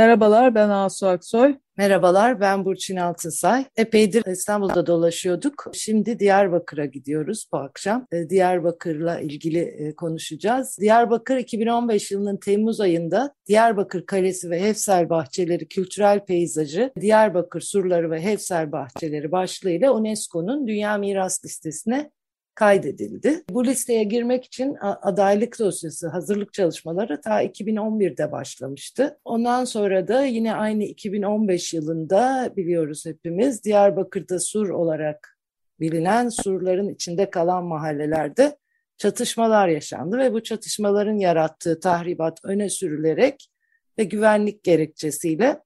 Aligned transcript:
Merhabalar 0.00 0.54
ben 0.54 0.68
Asu 0.68 1.06
Aksoy. 1.06 1.54
Merhabalar 1.76 2.40
ben 2.40 2.64
Burçin 2.64 2.96
Altınsay. 2.96 3.64
Epeydir 3.76 4.24
İstanbul'da 4.26 4.86
dolaşıyorduk. 4.86 5.66
Şimdi 5.72 6.18
Diyarbakır'a 6.18 6.84
gidiyoruz 6.84 7.46
bu 7.52 7.58
akşam. 7.58 8.06
Ee, 8.12 8.30
Diyarbakır'la 8.30 9.20
ilgili 9.20 9.58
e, 9.58 9.94
konuşacağız. 9.94 10.78
Diyarbakır 10.80 11.36
2015 11.36 12.10
yılının 12.10 12.36
Temmuz 12.36 12.80
ayında 12.80 13.34
Diyarbakır 13.48 14.06
Kalesi 14.06 14.50
ve 14.50 14.62
Hefsel 14.62 15.10
Bahçeleri 15.10 15.68
Kültürel 15.68 16.24
Peyzajı, 16.24 16.92
Diyarbakır 17.00 17.60
Surları 17.60 18.10
ve 18.10 18.22
Hefsel 18.22 18.72
Bahçeleri 18.72 19.32
başlığıyla 19.32 19.92
UNESCO'nun 19.92 20.66
Dünya 20.66 20.98
Miras 20.98 21.44
Listesi'ne 21.44 22.10
kaydedildi. 22.54 23.44
Bu 23.50 23.64
listeye 23.64 24.04
girmek 24.04 24.44
için 24.44 24.76
adaylık 24.80 25.58
dosyası 25.58 26.08
hazırlık 26.08 26.52
çalışmaları 26.52 27.20
ta 27.20 27.42
2011'de 27.42 28.32
başlamıştı. 28.32 29.18
Ondan 29.24 29.64
sonra 29.64 30.08
da 30.08 30.24
yine 30.24 30.54
aynı 30.54 30.84
2015 30.84 31.74
yılında 31.74 32.52
biliyoruz 32.56 33.06
hepimiz 33.06 33.64
Diyarbakır'da 33.64 34.40
Sur 34.40 34.68
olarak 34.68 35.38
bilinen 35.80 36.28
surların 36.28 36.88
içinde 36.88 37.30
kalan 37.30 37.64
mahallelerde 37.64 38.56
çatışmalar 38.98 39.68
yaşandı 39.68 40.18
ve 40.18 40.32
bu 40.32 40.42
çatışmaların 40.42 41.16
yarattığı 41.16 41.80
tahribat 41.80 42.38
öne 42.44 42.68
sürülerek 42.68 43.50
ve 43.98 44.04
güvenlik 44.04 44.64
gerekçesiyle 44.64 45.60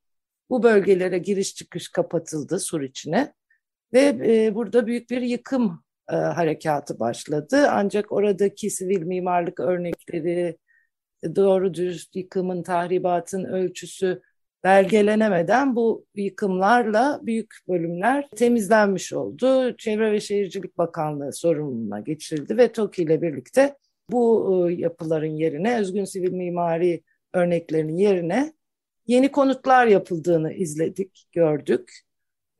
bu 0.50 0.62
bölgelere 0.62 1.18
giriş 1.18 1.54
çıkış 1.54 1.88
kapatıldı 1.88 2.58
sur 2.60 2.80
içine 2.82 3.32
ve 3.92 4.00
e, 4.26 4.54
burada 4.54 4.86
büyük 4.86 5.10
bir 5.10 5.22
yıkım 5.22 5.83
e, 6.12 6.14
harekatı 6.16 6.98
başladı. 7.00 7.66
Ancak 7.70 8.12
oradaki 8.12 8.70
sivil 8.70 9.02
mimarlık 9.02 9.60
örnekleri, 9.60 10.56
doğru 11.36 11.74
dürüst 11.74 12.16
yıkımın, 12.16 12.62
tahribatın 12.62 13.44
ölçüsü 13.44 14.22
belgelenemeden 14.64 15.76
bu 15.76 16.06
yıkımlarla 16.14 17.20
büyük 17.22 17.54
bölümler 17.68 18.28
temizlenmiş 18.36 19.12
oldu. 19.12 19.76
Çevre 19.76 20.12
ve 20.12 20.20
Şehircilik 20.20 20.78
Bakanlığı 20.78 21.32
sorumluluğuna 21.32 22.00
geçirildi 22.00 22.56
ve 22.56 22.72
TOKİ 22.72 23.02
ile 23.02 23.22
birlikte 23.22 23.76
bu 24.10 24.68
e, 24.70 24.74
yapıların 24.74 25.36
yerine, 25.36 25.78
özgün 25.78 26.04
sivil 26.04 26.32
mimari 26.32 27.02
örneklerinin 27.32 27.96
yerine 27.96 28.52
yeni 29.06 29.32
konutlar 29.32 29.86
yapıldığını 29.86 30.52
izledik, 30.52 31.26
gördük. 31.32 31.92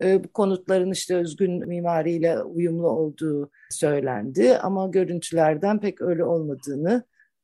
Ee, 0.05 0.25
bu 0.25 0.33
konutların 0.33 0.91
işte 0.91 1.17
özgün 1.17 1.69
mimariyle 1.69 2.43
uyumlu 2.43 2.89
olduğu 2.89 3.51
söylendi 3.71 4.59
ama 4.59 4.89
görüntülerden 4.89 5.81
pek 5.81 6.03
öyle 6.03 6.25
olmadığını 6.25 7.03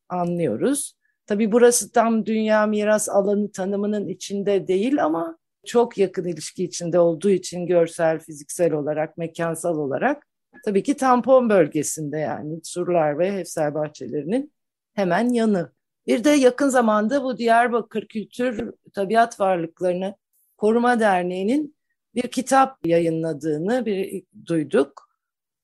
anlıyoruz. 0.08 0.96
Tabii 1.26 1.52
burası 1.52 1.92
tam 1.92 2.26
dünya 2.26 2.66
miras 2.66 3.08
alanı 3.08 3.52
tanımının 3.52 4.08
içinde 4.08 4.66
değil 4.66 5.04
ama 5.04 5.38
çok 5.66 5.98
yakın 5.98 6.24
ilişki 6.24 6.64
içinde 6.64 6.98
olduğu 6.98 7.30
için 7.30 7.66
görsel, 7.66 8.18
fiziksel 8.18 8.72
olarak, 8.72 9.18
mekansal 9.18 9.76
olarak 9.78 10.26
tabii 10.64 10.82
ki 10.82 10.96
tampon 10.96 11.50
bölgesinde 11.50 12.18
yani 12.18 12.60
surlar 12.62 13.18
ve 13.18 13.32
hefsel 13.32 13.74
bahçelerinin 13.74 14.52
hemen 14.94 15.28
yanı. 15.28 15.72
Bir 16.06 16.24
de 16.24 16.30
yakın 16.30 16.68
zamanda 16.68 17.24
bu 17.24 17.38
Diyarbakır 17.38 18.08
Kültür 18.08 18.72
Tabiat 18.94 19.40
Varlıklarını 19.40 20.14
Koruma 20.56 21.00
Derneği'nin 21.00 21.74
bir 22.14 22.28
kitap 22.28 22.86
yayınladığını 22.86 23.86
bir, 23.86 24.22
duyduk. 24.46 25.10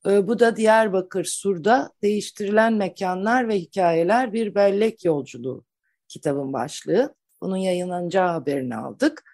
Ee, 0.07 0.29
bu 0.29 0.39
da 0.39 0.57
Diyarbakır 0.57 1.25
Sur'da 1.25 1.93
Değiştirilen 2.03 2.75
Mekanlar 2.75 3.49
ve 3.49 3.59
Hikayeler 3.59 4.33
Bir 4.33 4.55
Bellek 4.55 5.05
Yolculuğu 5.05 5.65
kitabın 6.09 6.53
başlığı. 6.53 7.15
Bunun 7.41 7.57
yayınlanacağı 7.57 8.29
haberini 8.29 8.77
aldık. 8.77 9.25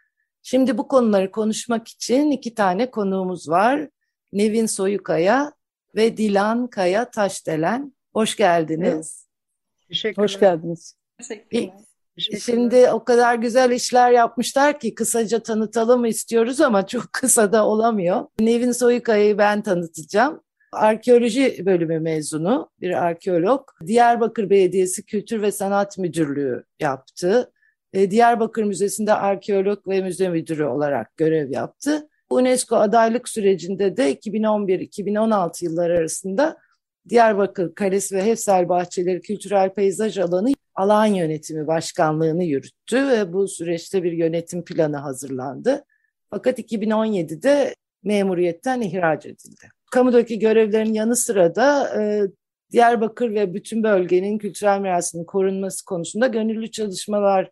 Şimdi 0.42 0.78
bu 0.78 0.88
konuları 0.88 1.30
konuşmak 1.30 1.88
için 1.88 2.30
iki 2.30 2.54
tane 2.54 2.90
konuğumuz 2.90 3.48
var. 3.48 3.88
Nevin 4.32 4.66
Soyukaya 4.66 5.52
ve 5.94 6.16
Dilan 6.16 6.66
Kaya 6.66 7.10
Taşdelen. 7.10 7.94
Hoş 8.12 8.36
geldiniz. 8.36 9.28
Teşekkürler. 9.88 10.24
Hoş 10.24 10.40
geldiniz. 10.40 10.96
Teşekkürler. 11.18 11.72
Şimdi 12.18 12.90
o 12.90 13.04
kadar 13.04 13.34
güzel 13.34 13.70
işler 13.70 14.10
yapmışlar 14.10 14.80
ki 14.80 14.94
kısaca 14.94 15.42
tanıtalım 15.42 16.04
istiyoruz 16.04 16.60
ama 16.60 16.86
çok 16.86 17.12
kısa 17.12 17.52
da 17.52 17.66
olamıyor. 17.66 18.26
Nevin 18.40 18.72
Soyukaya'yı 18.72 19.38
ben 19.38 19.62
tanıtacağım. 19.62 20.40
Arkeoloji 20.72 21.66
bölümü 21.66 22.00
mezunu 22.00 22.70
bir 22.80 23.02
arkeolog. 23.02 23.68
Diyarbakır 23.86 24.50
Belediyesi 24.50 25.06
Kültür 25.06 25.42
ve 25.42 25.52
Sanat 25.52 25.98
Müdürlüğü 25.98 26.64
yaptı. 26.80 27.52
E, 27.92 28.10
Diyarbakır 28.10 28.64
Müzesi'nde 28.64 29.14
arkeolog 29.14 29.88
ve 29.88 30.02
müze 30.02 30.28
müdürü 30.28 30.64
olarak 30.64 31.16
görev 31.16 31.50
yaptı. 31.50 32.08
UNESCO 32.30 32.76
adaylık 32.76 33.28
sürecinde 33.28 33.96
de 33.96 34.14
2011-2016 34.14 35.64
yılları 35.64 35.98
arasında 35.98 36.56
Diyarbakır 37.08 37.74
Kalesi 37.74 38.16
ve 38.16 38.24
Hefsel 38.24 38.68
Bahçeleri 38.68 39.20
Kültürel 39.20 39.74
Peyzaj 39.74 40.18
Alanı 40.18 40.52
alan 40.74 41.06
yönetimi 41.06 41.66
başkanlığını 41.66 42.44
yürüttü 42.44 43.08
ve 43.08 43.32
bu 43.32 43.48
süreçte 43.48 44.02
bir 44.02 44.12
yönetim 44.12 44.64
planı 44.64 44.96
hazırlandı. 44.96 45.84
Fakat 46.30 46.58
2017'de 46.58 47.74
memuriyetten 48.02 48.80
ihraç 48.80 49.26
edildi. 49.26 49.68
Kamudaki 49.90 50.38
görevlerin 50.38 50.92
yanı 50.92 51.16
sıra 51.16 51.54
da 51.54 52.00
e, 52.00 52.22
Diyarbakır 52.72 53.34
ve 53.34 53.54
bütün 53.54 53.82
bölgenin 53.82 54.38
kültürel 54.38 54.80
mirasının 54.80 55.24
korunması 55.24 55.84
konusunda 55.84 56.26
gönüllü 56.26 56.70
çalışmalar 56.70 57.50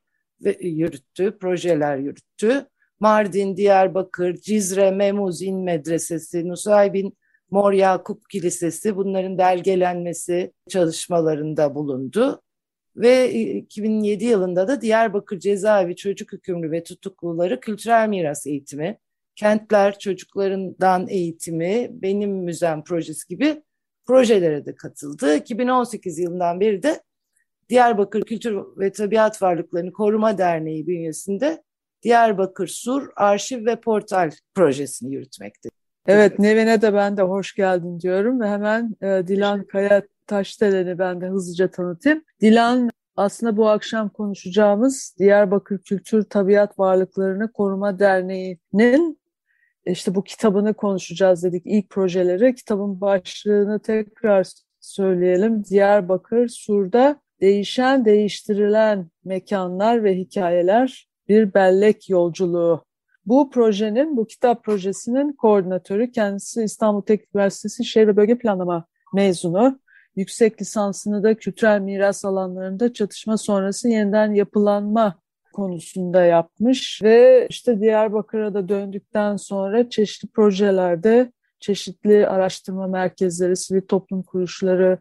yürüttü, 0.60 1.38
projeler 1.38 1.96
yürüttü. 1.96 2.66
Mardin, 3.00 3.56
Diyarbakır, 3.56 4.34
Cizre, 4.34 4.90
Memuzin 4.90 5.64
Medresesi, 5.64 6.48
Nusaybin 6.48 7.18
Mor 7.50 7.72
Yakup 7.72 8.30
Kilisesi 8.30 8.96
bunların 8.96 9.38
belgelenmesi 9.38 10.52
çalışmalarında 10.68 11.74
bulundu. 11.74 12.42
Ve 12.96 13.32
2007 13.32 14.24
yılında 14.24 14.68
da 14.68 14.80
Diyarbakır 14.80 15.38
Cezaevi 15.38 15.96
Çocuk 15.96 16.32
Hükümlü 16.32 16.70
ve 16.70 16.82
Tutukluları 16.82 17.60
Kültürel 17.60 18.08
Miras 18.08 18.46
Eğitimi, 18.46 18.98
Kentler 19.36 19.98
Çocuklarından 19.98 21.08
Eğitimi, 21.08 21.88
Benim 21.90 22.30
Müzem 22.30 22.84
Projesi 22.84 23.28
gibi 23.28 23.62
projelere 24.06 24.66
de 24.66 24.74
katıldı. 24.74 25.36
2018 25.36 26.18
yılından 26.18 26.60
beri 26.60 26.82
de 26.82 27.02
Diyarbakır 27.68 28.22
Kültür 28.22 28.56
ve 28.78 28.92
Tabiat 28.92 29.42
Varlıklarını 29.42 29.92
Koruma 29.92 30.38
Derneği 30.38 30.86
bünyesinde 30.86 31.62
Diyarbakır 32.02 32.66
Sur 32.66 33.08
Arşiv 33.16 33.66
ve 33.66 33.76
Portal 33.76 34.30
projesini 34.54 35.14
yürütmekte. 35.14 35.68
Evet, 36.06 36.38
Nevin'e 36.38 36.82
de 36.82 36.94
ben 36.94 37.16
de 37.16 37.22
hoş 37.22 37.54
geldin 37.54 38.00
diyorum 38.00 38.40
ve 38.40 38.48
hemen 38.48 38.96
e, 39.02 39.06
Dilan 39.26 39.64
Kaya 39.64 40.02
Taşdelen'i 40.30 40.98
ben 40.98 41.20
de 41.20 41.26
hızlıca 41.26 41.70
tanıtayım. 41.70 42.22
Dilan 42.40 42.90
aslında 43.16 43.56
bu 43.56 43.68
akşam 43.68 44.08
konuşacağımız 44.08 45.16
Diyarbakır 45.18 45.78
Kültür 45.78 46.22
Tabiat 46.22 46.78
Varlıklarını 46.78 47.52
Koruma 47.52 47.98
Derneği'nin 47.98 49.20
işte 49.86 50.14
bu 50.14 50.24
kitabını 50.24 50.74
konuşacağız 50.74 51.42
dedik 51.42 51.62
ilk 51.66 51.90
projeleri. 51.90 52.54
Kitabın 52.54 53.00
başlığını 53.00 53.78
tekrar 53.78 54.46
söyleyelim. 54.80 55.64
Diyarbakır 55.64 56.48
Sur'da 56.48 57.20
değişen 57.40 58.04
değiştirilen 58.04 59.10
mekanlar 59.24 60.04
ve 60.04 60.16
hikayeler 60.16 61.08
bir 61.28 61.54
bellek 61.54 62.10
yolculuğu 62.10 62.84
bu 63.26 63.50
projenin, 63.50 64.16
bu 64.16 64.26
kitap 64.26 64.64
projesinin 64.64 65.32
koordinatörü 65.32 66.12
kendisi 66.12 66.62
İstanbul 66.62 67.02
Teknik 67.02 67.34
Üniversitesi 67.34 67.84
Şehir 67.84 68.06
ve 68.06 68.16
Bölge 68.16 68.38
Planlama 68.38 68.84
mezunu. 69.14 69.80
Yüksek 70.16 70.60
lisansını 70.60 71.22
da 71.22 71.34
kültürel 71.34 71.80
miras 71.80 72.24
alanlarında 72.24 72.92
çatışma 72.92 73.36
sonrası 73.36 73.88
yeniden 73.88 74.34
yapılanma 74.34 75.18
konusunda 75.52 76.24
yapmış 76.24 77.00
ve 77.02 77.46
işte 77.50 77.80
Diyarbakır'a 77.80 78.54
da 78.54 78.68
döndükten 78.68 79.36
sonra 79.36 79.88
çeşitli 79.90 80.28
projelerde 80.28 81.32
çeşitli 81.60 82.26
araştırma 82.26 82.86
merkezleri, 82.86 83.56
sivil 83.56 83.80
toplum 83.80 84.22
kuruluşları 84.22 84.98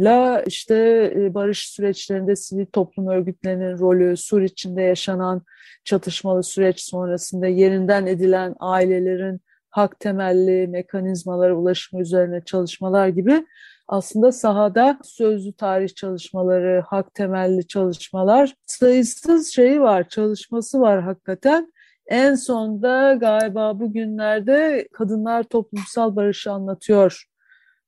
la 0.00 0.42
işte 0.42 0.74
e, 1.16 1.34
barış 1.34 1.68
süreçlerinde 1.68 2.36
sivil 2.36 2.66
toplum 2.66 3.08
örgütlerinin 3.08 3.78
rolü, 3.78 4.16
Sur 4.16 4.42
içinde 4.42 4.82
yaşanan 4.82 5.42
çatışmalı 5.84 6.42
süreç 6.42 6.80
sonrasında 6.80 7.46
yerinden 7.46 8.06
edilen 8.06 8.54
ailelerin 8.60 9.40
hak 9.70 10.00
temelli 10.00 10.68
mekanizmalara 10.68 11.54
ulaşımı 11.54 12.02
üzerine 12.02 12.44
çalışmalar 12.44 13.08
gibi 13.08 13.46
aslında 13.88 14.32
sahada 14.32 14.98
sözlü 15.02 15.52
tarih 15.52 15.94
çalışmaları, 15.94 16.82
hak 16.86 17.14
temelli 17.14 17.66
çalışmalar 17.66 18.54
sayısız 18.66 19.48
şeyi 19.48 19.80
var, 19.80 20.08
çalışması 20.08 20.80
var 20.80 21.02
hakikaten. 21.02 21.72
En 22.06 22.34
sonda 22.34 23.14
galiba 23.14 23.80
bugünlerde 23.80 24.88
Kadınlar 24.92 25.42
Toplumsal 25.42 26.16
Barışı 26.16 26.52
Anlatıyor 26.52 27.24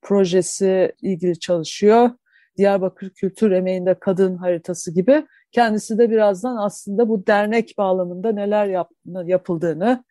projesi 0.02 0.92
ilgili 1.02 1.38
çalışıyor. 1.38 2.10
Diyarbakır 2.56 3.10
Kültür 3.10 3.50
Emeğinde 3.50 3.98
Kadın 3.98 4.36
Haritası 4.36 4.94
gibi. 4.94 5.26
Kendisi 5.52 5.98
de 5.98 6.10
birazdan 6.10 6.56
aslında 6.56 7.08
bu 7.08 7.26
dernek 7.26 7.74
bağlamında 7.78 8.32
neler 8.32 8.66
yap, 8.66 8.90
yapıldığını 9.24 10.04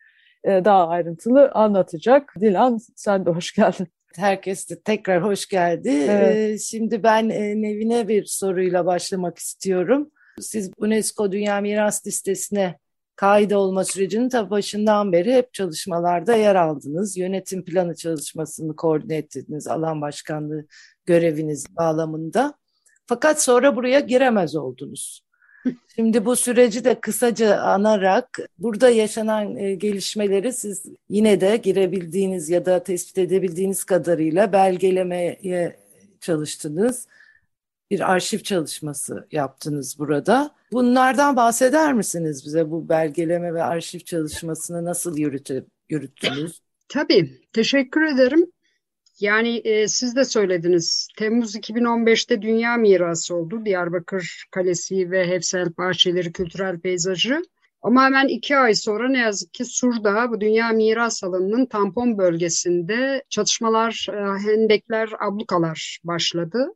e, 0.44 0.64
daha 0.64 0.88
ayrıntılı 0.88 1.50
anlatacak. 1.54 2.34
Dilan 2.40 2.78
sen 2.96 3.26
de 3.26 3.30
hoş 3.30 3.54
geldin. 3.54 3.95
Herkes 4.18 4.70
de 4.70 4.80
tekrar 4.80 5.22
hoş 5.22 5.46
geldi. 5.46 5.88
Evet. 5.88 6.36
Ee, 6.36 6.58
şimdi 6.58 7.02
ben 7.02 7.28
e, 7.28 7.62
Nevin'e 7.62 8.08
bir 8.08 8.24
soruyla 8.24 8.86
başlamak 8.86 9.38
istiyorum. 9.38 10.10
Siz 10.40 10.70
UNESCO 10.78 11.32
Dünya 11.32 11.60
Miras 11.60 12.06
Listesi'ne 12.06 12.78
kaydolma 13.16 13.84
sürecinin 13.84 14.28
tabi 14.28 14.50
başından 14.50 15.12
beri 15.12 15.34
hep 15.34 15.54
çalışmalarda 15.54 16.36
yer 16.36 16.54
aldınız. 16.54 17.16
Yönetim 17.16 17.64
planı 17.64 17.94
çalışmasını 17.94 18.76
koordine 18.76 19.16
ettiniz 19.16 19.66
alan 19.66 20.00
başkanlığı 20.00 20.66
göreviniz 21.04 21.76
bağlamında. 21.76 22.54
Fakat 23.06 23.42
sonra 23.42 23.76
buraya 23.76 24.00
giremez 24.00 24.56
oldunuz. 24.56 25.25
Şimdi 25.94 26.24
bu 26.24 26.36
süreci 26.36 26.84
de 26.84 27.00
kısaca 27.00 27.56
anarak 27.56 28.38
burada 28.58 28.90
yaşanan 28.90 29.56
e, 29.56 29.74
gelişmeleri 29.74 30.52
siz 30.52 30.82
yine 31.08 31.40
de 31.40 31.56
girebildiğiniz 31.56 32.50
ya 32.50 32.66
da 32.66 32.82
tespit 32.82 33.18
edebildiğiniz 33.18 33.84
kadarıyla 33.84 34.52
belgelemeye 34.52 35.76
çalıştınız. 36.20 37.06
Bir 37.90 38.12
arşiv 38.12 38.38
çalışması 38.38 39.26
yaptınız 39.32 39.98
burada. 39.98 40.50
Bunlardan 40.72 41.36
bahseder 41.36 41.92
misiniz 41.92 42.44
bize 42.46 42.70
bu 42.70 42.88
belgeleme 42.88 43.54
ve 43.54 43.62
arşiv 43.62 43.98
çalışmasını 43.98 44.84
nasıl 44.84 45.16
yürüttünüz? 45.88 46.60
Tabii, 46.88 47.40
teşekkür 47.52 48.02
ederim. 48.02 48.52
Yani 49.20 49.56
e, 49.56 49.88
siz 49.88 50.16
de 50.16 50.24
söylediniz. 50.24 51.08
Temmuz 51.18 51.56
2015'te 51.56 52.42
Dünya 52.42 52.76
Mirası 52.76 53.34
oldu. 53.36 53.64
Diyarbakır 53.64 54.44
Kalesi 54.50 55.10
ve 55.10 55.28
Hefsel 55.28 55.76
Bahçeleri 55.76 56.32
Kültürel 56.32 56.80
Peyzajı. 56.80 57.42
Ama 57.82 58.04
hemen 58.04 58.28
iki 58.28 58.56
ay 58.56 58.74
sonra 58.74 59.08
ne 59.08 59.18
yazık 59.18 59.54
ki 59.54 59.64
Sur'da 59.64 60.30
bu 60.30 60.40
Dünya 60.40 60.68
Miras 60.68 61.24
Alanı'nın 61.24 61.66
tampon 61.66 62.18
bölgesinde 62.18 63.24
çatışmalar, 63.28 64.06
e, 64.10 64.38
hendekler, 64.48 65.10
ablukalar 65.20 65.98
başladı. 66.04 66.68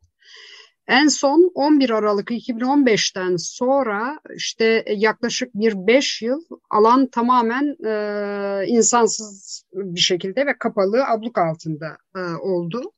En 0.91 1.09
son 1.09 1.51
11 1.55 1.91
Aralık 1.91 2.31
2015'ten 2.31 3.37
sonra 3.37 4.21
işte 4.37 4.85
yaklaşık 4.97 5.55
bir 5.55 5.75
5 5.87 6.23
yıl 6.23 6.41
alan 6.71 7.07
tamamen 7.07 7.77
e, 7.87 8.67
insansız 8.67 9.65
bir 9.73 10.01
şekilde 10.01 10.47
ve 10.47 10.59
kapalı 10.59 11.05
abluk 11.05 11.39
altında 11.39 11.97
e, 12.17 12.21
oldu. 12.21 12.93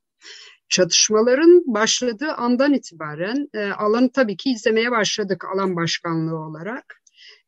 Çatışmaların 0.68 1.62
başladığı 1.66 2.32
andan 2.32 2.72
itibaren 2.72 3.48
e, 3.54 3.70
alanı 3.70 4.12
tabii 4.12 4.36
ki 4.36 4.50
izlemeye 4.50 4.90
başladık 4.90 5.44
alan 5.54 5.76
başkanlığı 5.76 6.36
olarak. 6.36 7.01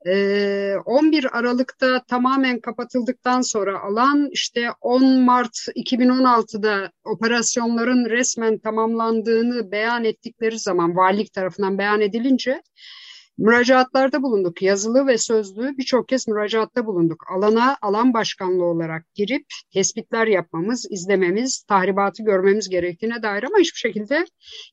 11 0.07 1.25
ee, 1.25 1.29
Aralık'ta 1.29 2.03
tamamen 2.09 2.61
kapatıldıktan 2.61 3.41
sonra 3.41 3.81
alan 3.81 4.29
işte 4.33 4.69
10 4.81 5.21
Mart 5.21 5.57
2016'da 5.77 6.93
operasyonların 7.05 8.05
resmen 8.05 8.59
tamamlandığını 8.59 9.73
beyan 9.73 10.05
ettikleri 10.05 10.59
zaman 10.59 10.97
valilik 10.97 11.33
tarafından 11.33 11.79
beyan 11.79 12.01
edilince 12.01 12.63
Müracaatlarda 13.39 14.23
bulunduk. 14.23 14.63
Yazılı 14.63 15.07
ve 15.07 15.19
sözlü 15.19 15.77
birçok 15.79 16.09
kez 16.09 16.29
müracaatta 16.29 16.87
bulunduk. 16.87 17.25
Alana 17.37 17.77
alan 17.83 18.15
başkanlığı 18.15 18.65
olarak 18.65 19.15
girip 19.15 19.47
tespitler 19.73 20.27
yapmamız, 20.27 20.87
izlememiz, 20.91 21.63
tahribatı 21.69 22.23
görmemiz 22.23 22.69
gerektiğine 22.69 23.23
dair 23.23 23.43
ama 23.43 23.59
hiçbir 23.59 23.79
şekilde 23.79 24.25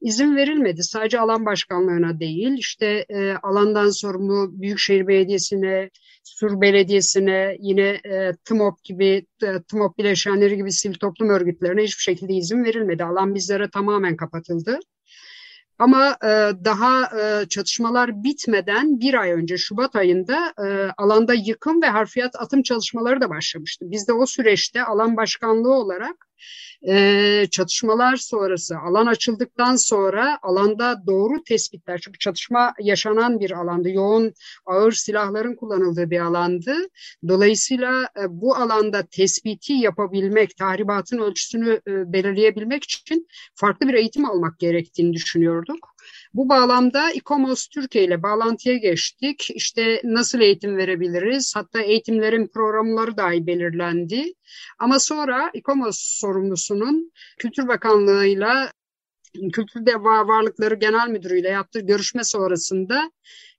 izin 0.01 0.35
verilmedi. 0.35 0.83
Sadece 0.83 1.19
alan 1.19 1.45
başkanlığına 1.45 2.19
değil, 2.19 2.53
işte 2.57 3.05
e, 3.09 3.33
alandan 3.43 3.89
sorumlu 3.89 4.61
Büyükşehir 4.61 5.07
Belediyesi'ne, 5.07 5.89
Sur 6.23 6.61
Belediyesi'ne, 6.61 7.55
yine 7.59 7.99
e, 8.05 8.31
TMOP 8.45 8.83
gibi, 8.83 9.25
e, 9.43 9.61
TMOP 9.71 9.97
bileşenleri 9.97 10.55
gibi 10.55 10.71
sivil 10.71 10.95
toplum 10.95 11.29
örgütlerine 11.29 11.83
hiçbir 11.83 12.01
şekilde 12.03 12.33
izin 12.33 12.63
verilmedi. 12.63 13.03
Alan 13.03 13.35
bizlere 13.35 13.69
tamamen 13.69 14.15
kapatıldı. 14.15 14.79
Ama 15.81 16.17
e, 16.23 16.29
daha 16.65 17.19
e, 17.19 17.45
çatışmalar 17.49 18.23
bitmeden 18.23 18.99
bir 18.99 19.13
ay 19.13 19.31
önce 19.31 19.57
Şubat 19.57 19.95
ayında 19.95 20.53
e, 20.65 20.91
alanda 20.97 21.33
yıkım 21.33 21.81
ve 21.81 21.87
harfiyat 21.87 22.35
atım 22.35 22.63
çalışmaları 22.63 23.21
da 23.21 23.29
başlamıştı. 23.29 23.85
Biz 23.89 24.07
de 24.07 24.13
o 24.13 24.25
süreçte 24.25 24.83
alan 24.83 25.17
başkanlığı 25.17 25.73
olarak 25.73 26.27
e, 26.87 27.47
çatışmalar 27.51 28.15
sonrası 28.15 28.77
alan 28.77 29.05
açıldıktan 29.05 29.75
sonra 29.75 30.39
alanda 30.41 31.03
doğru 31.07 31.43
tespitler 31.43 31.99
çünkü 32.03 32.19
çatışma 32.19 32.73
yaşanan 32.79 33.39
bir 33.39 33.51
alandı. 33.51 33.89
Yoğun 33.89 34.33
ağır 34.65 34.91
silahların 34.91 35.55
kullanıldığı 35.55 36.09
bir 36.09 36.19
alandı. 36.19 36.75
Dolayısıyla 37.27 38.03
e, 38.03 38.23
bu 38.29 38.55
alanda 38.55 39.03
tespiti 39.11 39.73
yapabilmek, 39.73 40.57
tahribatın 40.57 41.17
ölçüsünü 41.17 41.81
e, 41.87 42.13
belirleyebilmek 42.13 42.83
için 42.83 43.27
farklı 43.55 43.87
bir 43.87 43.93
eğitim 43.93 44.25
almak 44.25 44.59
gerektiğini 44.59 45.13
düşünüyorduk. 45.13 45.91
Bu 46.33 46.49
bağlamda 46.49 47.11
İKOMOS 47.11 47.67
Türkiye 47.67 48.03
ile 48.03 48.23
bağlantıya 48.23 48.77
geçtik. 48.77 49.47
İşte 49.55 50.01
nasıl 50.03 50.41
eğitim 50.41 50.77
verebiliriz? 50.77 51.53
Hatta 51.55 51.81
eğitimlerin 51.81 52.47
programları 52.47 53.17
dahi 53.17 53.47
belirlendi. 53.47 54.33
Ama 54.79 54.99
sonra 54.99 55.51
İKOMOS 55.53 55.97
sorumlusunun 55.99 57.11
Kültür 57.39 57.67
Bakanlığı'yla 57.67 58.71
Kültür 59.53 59.85
Varlıkları 60.03 60.75
Genel 60.75 61.07
Müdürü 61.07 61.39
ile 61.39 61.49
yaptığı 61.49 61.79
görüşme 61.79 62.23
sonrasında 62.23 63.11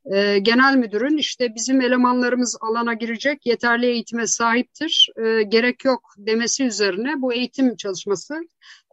e, 0.04 0.38
genel 0.38 0.76
müdürün 0.76 1.16
işte 1.16 1.54
bizim 1.54 1.80
elemanlarımız 1.80 2.56
alana 2.60 2.94
girecek 2.94 3.46
yeterli 3.46 3.86
eğitime 3.86 4.26
sahiptir 4.26 5.08
e, 5.24 5.42
gerek 5.42 5.84
yok 5.84 6.14
demesi 6.18 6.64
üzerine 6.64 7.22
bu 7.22 7.32
eğitim 7.32 7.76
çalışması 7.76 8.34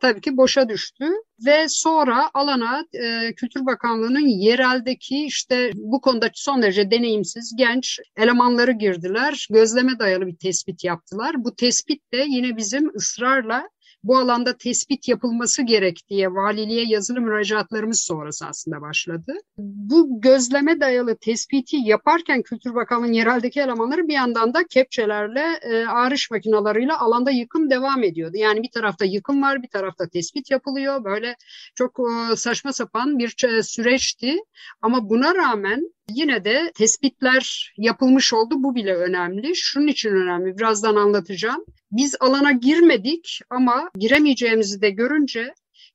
tabii 0.02 0.22
ki 0.22 0.38
boşa 0.38 0.70
düştü 0.70 1.06
ve 1.46 1.70
sonra 1.70 2.30
alana 2.34 2.86
e, 2.94 3.34
Kültür 3.34 3.66
Bakanlığı'nın 3.66 4.28
yereldeki 4.28 5.26
işte 5.26 5.72
bu 5.76 6.02
konuda 6.02 6.30
son 6.34 6.62
derece 6.62 6.92
deneyimsiz 6.92 7.56
genç 7.58 8.00
elemanları 8.18 8.72
girdiler. 8.72 9.48
Gözleme 9.52 10.00
dayalı 10.00 10.28
bir 10.28 10.36
tespit 10.36 10.84
yaptılar. 10.84 11.44
Bu 11.44 11.56
tespit 11.56 12.14
de 12.14 12.26
yine 12.28 12.58
bizim 12.58 12.96
ısrarla 12.96 13.70
bu 14.04 14.18
alanda 14.18 14.58
tespit 14.58 15.08
yapılması 15.08 15.62
gerek 15.62 16.00
diye 16.10 16.34
valiliğe 16.34 16.86
yazılı 16.86 17.22
müracaatlarımız 17.22 18.00
sonrası 18.00 18.46
aslında 18.46 18.82
başladı. 18.82 19.34
Bu 19.58 20.22
gözleme 20.22 20.80
dayalı 20.80 21.18
tespiti 21.18 21.78
yaparken 21.78 22.42
Kültür 22.42 22.76
Bakanlığı'nın 22.76 23.14
yereldeki 23.14 23.60
elemanları 23.60 24.08
bir 24.08 24.14
yandan 24.14 24.54
da 24.54 24.64
kepçelerle 24.70 25.60
e, 25.62 25.86
ağrış 25.86 26.32
makinalarıyla 26.32 27.00
alanda 27.00 27.32
yıkım 27.32 27.70
devam 27.70 28.04
ediyordu. 28.04 28.38
Yani 28.38 28.64
bir 28.64 28.72
tarafta 28.72 29.06
yıkım 29.06 29.42
var 29.42 29.64
bir 29.64 29.70
tarafta 29.70 30.08
tespit 30.08 30.52
yapılıyor. 30.52 31.04
Böyle 31.04 31.36
çok 31.76 32.00
e, 32.00 32.36
saçma 32.36 32.74
sapan 32.74 33.20
bir 33.20 33.36
süreçti 33.64 34.36
ama 34.82 35.10
buna 35.10 35.36
rağmen 35.36 35.94
Yine 36.10 36.46
de 36.46 36.72
tespitler 36.76 37.74
yapılmış 37.78 38.34
oldu. 38.34 38.56
Bu 38.58 38.76
bile 38.76 38.96
önemli. 38.96 39.56
Şunun 39.56 39.88
için 39.88 40.10
önemli. 40.10 40.58
Birazdan 40.58 40.96
anlatacağım. 40.96 41.66
Biz 41.92 42.16
alana 42.20 42.52
girmedik 42.52 43.40
ama 43.50 43.90
giremeyeceğimizi 44.00 44.82
de 44.82 44.90
görünce 44.90 45.54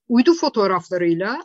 uydu 0.09 0.35
fotoğraflarıyla 0.35 1.41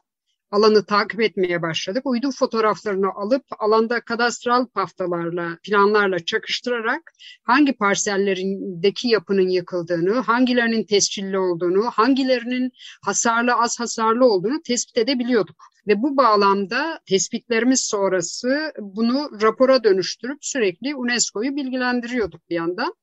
alanı 0.52 0.86
takip 0.86 1.22
etmeye 1.22 1.62
başladık. 1.62 2.06
Uydu 2.06 2.32
fotoğraflarını 2.32 3.12
alıp 3.16 3.44
alanda 3.60 4.02
kadastral 4.02 4.66
paftalarla, 4.66 5.58
planlarla 5.64 6.20
çakıştırarak 6.20 7.12
hangi 7.44 7.74
parsellerindeki 7.74 9.08
yapının 9.08 9.50
yıkıldığını, 9.50 10.14
hangilerinin 10.20 10.84
tescilli 10.84 11.40
olduğunu, 11.40 11.86
hangilerinin 11.86 12.72
hasarlı 13.06 13.54
az 13.54 13.80
hasarlı 13.80 14.26
olduğunu 14.26 14.62
tespit 14.62 14.98
edebiliyorduk. 14.98 15.64
Ve 15.90 16.02
bu 16.02 16.18
bağlamda 16.18 17.00
tespitlerimiz 17.06 17.82
sonrası 17.82 18.74
bunu 18.80 19.42
rapora 19.42 19.84
dönüştürüp 19.84 20.38
sürekli 20.42 20.96
UNESCO'yu 20.96 21.56
bilgilendiriyorduk 21.56 22.50
bir 22.50 22.56
yandan. 22.56 22.94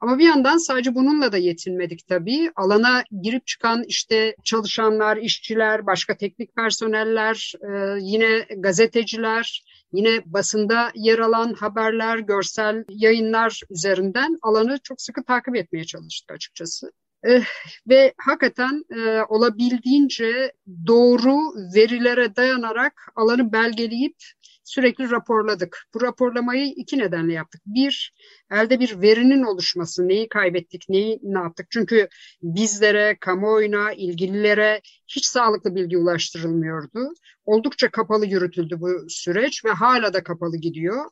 Ama 0.00 0.18
bir 0.18 0.24
yandan 0.24 0.56
sadece 0.56 0.94
bununla 0.94 1.32
da 1.32 1.36
yetinmedik 1.36 2.06
tabii. 2.08 2.50
Alana 2.56 3.04
girip 3.22 3.46
çıkan 3.46 3.84
işte 3.86 4.36
çalışanlar, 4.44 5.16
işçiler, 5.16 5.86
başka 5.86 6.16
teknik 6.16 6.56
personeller, 6.56 7.52
e, 7.62 7.98
yine 8.00 8.46
gazeteciler, 8.58 9.64
yine 9.92 10.22
basında 10.26 10.90
yer 10.94 11.18
alan 11.18 11.54
haberler, 11.54 12.18
görsel 12.18 12.84
yayınlar 12.88 13.60
üzerinden 13.70 14.38
alanı 14.42 14.78
çok 14.82 15.00
sıkı 15.00 15.24
takip 15.24 15.56
etmeye 15.56 15.84
çalıştık 15.84 16.30
açıkçası. 16.30 16.92
Eh, 17.24 17.44
ve 17.88 18.14
hakikaten 18.18 18.84
e, 18.90 19.22
olabildiğince 19.28 20.52
doğru 20.86 21.36
verilere 21.74 22.36
dayanarak 22.36 22.92
alanı 23.16 23.52
belgeleyip 23.52 24.16
sürekli 24.64 25.10
raporladık. 25.10 25.86
Bu 25.94 26.00
raporlamayı 26.00 26.66
iki 26.66 26.98
nedenle 26.98 27.32
yaptık. 27.32 27.62
Bir, 27.66 28.12
elde 28.50 28.80
bir 28.80 29.00
verinin 29.02 29.42
oluşması, 29.42 30.08
neyi 30.08 30.28
kaybettik, 30.28 30.84
neyi 30.88 31.18
ne 31.22 31.38
yaptık. 31.38 31.66
Çünkü 31.70 32.08
bizlere, 32.42 33.16
kamuoyuna, 33.20 33.92
ilgililere 33.92 34.80
hiç 35.16 35.24
sağlıklı 35.24 35.74
bilgi 35.74 35.98
ulaştırılmıyordu. 35.98 37.14
Oldukça 37.44 37.90
kapalı 37.90 38.26
yürütüldü 38.26 38.80
bu 38.80 38.88
süreç 39.08 39.64
ve 39.64 39.70
hala 39.70 40.14
da 40.14 40.22
kapalı 40.22 40.56
gidiyor. 40.56 41.04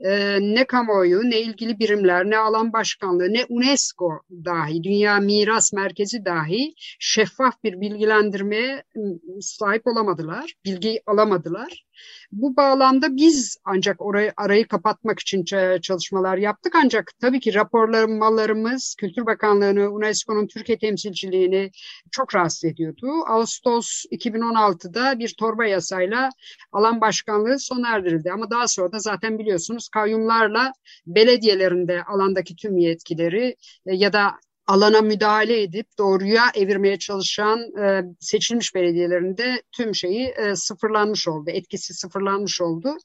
Ee, 0.00 0.38
ne 0.40 0.64
kamuoyu, 0.64 1.30
ne 1.30 1.40
ilgili 1.40 1.78
birimler, 1.78 2.30
ne 2.30 2.36
alan 2.38 2.72
başkanlığı, 2.72 3.32
ne 3.32 3.44
UNESCO 3.48 4.20
dahi, 4.30 4.82
Dünya 4.82 5.18
Miras 5.18 5.72
Merkezi 5.72 6.24
dahi 6.24 6.74
şeffaf 6.98 7.64
bir 7.64 7.80
bilgilendirmeye 7.80 8.84
ıı, 8.96 9.18
sahip 9.40 9.86
olamadılar, 9.86 10.54
bilgi 10.64 11.00
alamadılar. 11.06 11.84
Bu 12.32 12.56
bağlamda 12.56 13.16
biz 13.16 13.58
ancak 13.64 14.00
orayı 14.00 14.32
arayı 14.36 14.68
kapatmak 14.68 15.20
için 15.20 15.44
çalışmalar 15.80 16.36
yaptık 16.36 16.74
ancak 16.84 17.12
tabii 17.20 17.40
ki 17.40 17.54
raporlamalarımız 17.54 18.94
Kültür 18.98 19.26
Bakanlığı'nı, 19.26 19.90
UNESCO'nun 19.90 20.46
Türkiye 20.46 20.78
temsilciliğini 20.78 21.70
çok 22.10 22.34
rahatsız 22.34 22.64
ediyordu. 22.64 23.06
Ağustos 23.48 24.04
2016'da 24.12 25.18
bir 25.18 25.34
torba 25.38 25.66
yasayla 25.66 26.30
alan 26.72 27.00
başkanlığı 27.00 27.58
sona 27.58 27.88
erdirildi 27.88 28.32
ama 28.32 28.50
daha 28.50 28.68
sonra 28.68 28.92
da 28.92 28.98
zaten 28.98 29.38
biliyorsunuz 29.38 29.88
kayyumlarla 29.88 30.72
belediyelerinde 31.06 32.04
alandaki 32.04 32.56
tüm 32.56 32.76
yetkileri 32.76 33.56
e, 33.86 33.94
ya 33.96 34.12
da 34.12 34.30
alana 34.66 35.00
müdahale 35.00 35.62
edip 35.62 35.86
doğruya 35.98 36.44
evirmeye 36.54 36.98
çalışan 36.98 37.58
e, 37.82 38.02
seçilmiş 38.20 38.74
belediyelerinde 38.74 39.62
tüm 39.72 39.94
şeyi 39.94 40.26
e, 40.26 40.56
sıfırlanmış 40.56 41.28
oldu, 41.28 41.50
etkisi 41.50 41.94
sıfırlanmış 41.94 42.60
oldu 42.60 42.96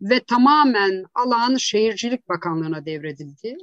ve 0.00 0.20
tamamen 0.20 1.04
alan 1.14 1.56
Şehircilik 1.56 2.28
Bakanlığı'na 2.28 2.86
devredildi. 2.86 3.56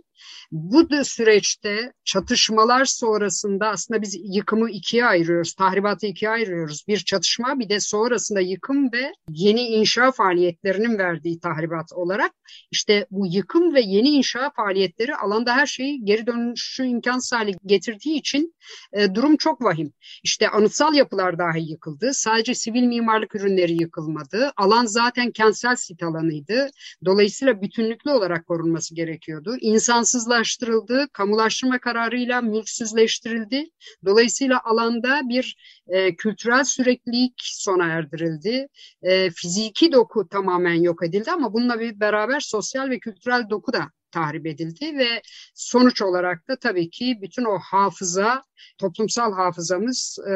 Bu 0.51 0.89
süreçte 1.03 1.93
çatışmalar 2.05 2.85
sonrasında 2.85 3.67
aslında 3.67 4.01
biz 4.01 4.17
yıkımı 4.23 4.71
ikiye 4.71 5.05
ayırıyoruz, 5.05 5.53
tahribatı 5.53 6.05
ikiye 6.07 6.31
ayırıyoruz. 6.31 6.83
Bir 6.87 6.97
çatışma 6.97 7.59
bir 7.59 7.69
de 7.69 7.79
sonrasında 7.79 8.39
yıkım 8.39 8.91
ve 8.91 9.11
yeni 9.29 9.61
inşa 9.61 10.11
faaliyetlerinin 10.11 10.97
verdiği 10.97 11.39
tahribat 11.39 11.93
olarak 11.93 12.31
işte 12.71 13.07
bu 13.11 13.27
yıkım 13.27 13.73
ve 13.73 13.81
yeni 13.81 14.09
inşa 14.09 14.51
faaliyetleri 14.55 15.15
alanda 15.15 15.55
her 15.55 15.65
şeyi 15.65 16.05
geri 16.05 16.27
dönüşü 16.27 16.83
imkansız 16.83 17.31
hale 17.31 17.51
getirdiği 17.65 18.19
için 18.19 18.55
e, 18.93 19.15
durum 19.15 19.37
çok 19.37 19.61
vahim. 19.61 19.93
İşte 20.23 20.49
anıtsal 20.49 20.93
yapılar 20.93 21.39
dahi 21.39 21.71
yıkıldı. 21.71 22.13
Sadece 22.13 22.55
sivil 22.55 22.83
mimarlık 22.83 23.35
ürünleri 23.35 23.73
yıkılmadı. 23.73 24.51
Alan 24.57 24.85
zaten 24.85 25.31
kentsel 25.31 25.75
sit 25.75 26.03
alanıydı. 26.03 26.69
Dolayısıyla 27.05 27.61
bütünlüklü 27.61 28.11
olarak 28.11 28.45
korunması 28.47 28.95
gerekiyordu. 28.95 29.57
İnsan 29.61 30.03
bağımsızlaştırıldı, 30.09 31.07
kamulaştırma 31.13 31.79
kararıyla 31.79 32.41
mülksüzleştirildi. 32.41 33.65
Dolayısıyla 34.05 34.61
alanda 34.63 35.21
bir 35.29 35.55
e, 35.87 36.15
kültürel 36.15 36.63
süreklilik 36.63 37.33
sona 37.37 37.85
erdirildi. 37.85 38.67
E, 39.01 39.29
fiziki 39.29 39.91
doku 39.91 40.27
tamamen 40.27 40.81
yok 40.81 41.03
edildi 41.03 41.31
ama 41.31 41.53
bununla 41.53 41.79
bir 41.79 41.99
beraber 41.99 42.39
sosyal 42.39 42.89
ve 42.89 42.99
kültürel 42.99 43.49
doku 43.49 43.73
da 43.73 43.89
tahrip 44.11 44.45
edildi 44.45 44.97
ve 44.97 45.21
sonuç 45.53 46.01
olarak 46.01 46.47
da 46.47 46.55
tabii 46.59 46.89
ki 46.89 47.19
bütün 47.21 47.45
o 47.45 47.59
hafıza, 47.59 48.43
toplumsal 48.77 49.33
hafızamız 49.33 50.19
e, 50.29 50.33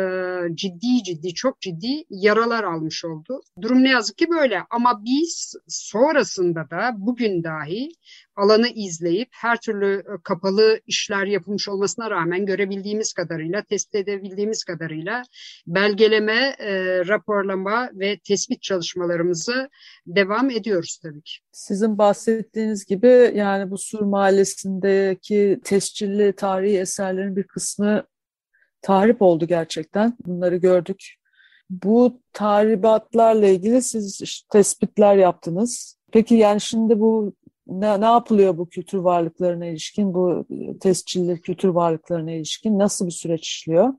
ciddi 0.56 1.04
ciddi, 1.04 1.34
çok 1.34 1.62
ciddi 1.62 2.04
yaralar 2.10 2.64
almış 2.64 3.06
oldu. 3.06 3.42
Durum 3.62 3.84
ne 3.84 3.90
yazık 3.90 4.18
ki 4.18 4.30
böyle 4.30 4.64
ama 4.70 5.04
biz 5.04 5.56
sonrasında 5.68 6.70
da 6.70 6.92
bugün 6.98 7.44
dahi 7.44 7.90
alanı 8.36 8.68
izleyip 8.68 9.30
her 9.32 9.60
türlü 9.60 10.00
e, 10.00 10.22
kapalı 10.24 10.80
işler 10.88 11.26
yapılmış 11.26 11.70
olmasına 11.70 12.12
rağmen 12.12 12.46
görebildiğimiz 12.46 13.14
kadarıyla, 13.14 13.64
tespit 13.64 13.96
edebildiğimiz 13.96 14.64
kadarıyla 14.64 15.24
belgeleme, 15.68 16.56
e, 16.60 17.00
raporlama 17.08 17.90
ve 17.94 18.20
tespit 18.20 18.62
çalışmalarımızı 18.62 19.70
devam 20.08 20.50
ediyoruz 20.50 21.00
tabii 21.04 21.22
ki. 21.22 21.34
Sizin 21.52 21.98
bahsettiğiniz 21.98 22.86
gibi 22.86 23.32
yani 23.36 23.72
bu 23.72 23.78
Sur 23.78 24.02
Mahallesi'ndeki 24.02 25.60
tescilli 25.64 26.34
tarihi 26.34 26.80
eserlerin 26.80 27.36
bir 27.36 27.44
kısmı 27.44 28.04
tahrip 28.82 29.22
oldu 29.22 29.48
gerçekten. 29.48 30.18
Bunları 30.26 30.58
gördük. 30.58 31.16
Bu 31.70 32.22
tahribatlarla 32.34 33.48
ilgili 33.48 33.82
siz 33.82 34.44
tespitler 34.52 35.16
yaptınız. 35.16 35.98
Peki 36.12 36.36
yani 36.36 36.62
şimdi 36.62 37.00
bu 37.00 37.34
ne, 37.68 38.02
ne 38.02 38.06
yapılıyor 38.06 38.58
bu 38.58 38.70
kültür 38.70 38.98
varlıklarına 38.98 39.66
ilişkin, 39.66 40.14
bu 40.14 40.46
tescilli 40.82 41.42
kültür 41.42 41.70
varlıklarına 41.70 42.32
ilişkin 42.32 42.80
nasıl 42.80 43.06
bir 43.06 43.12
süreç 43.12 43.48
işliyor? 43.48 43.94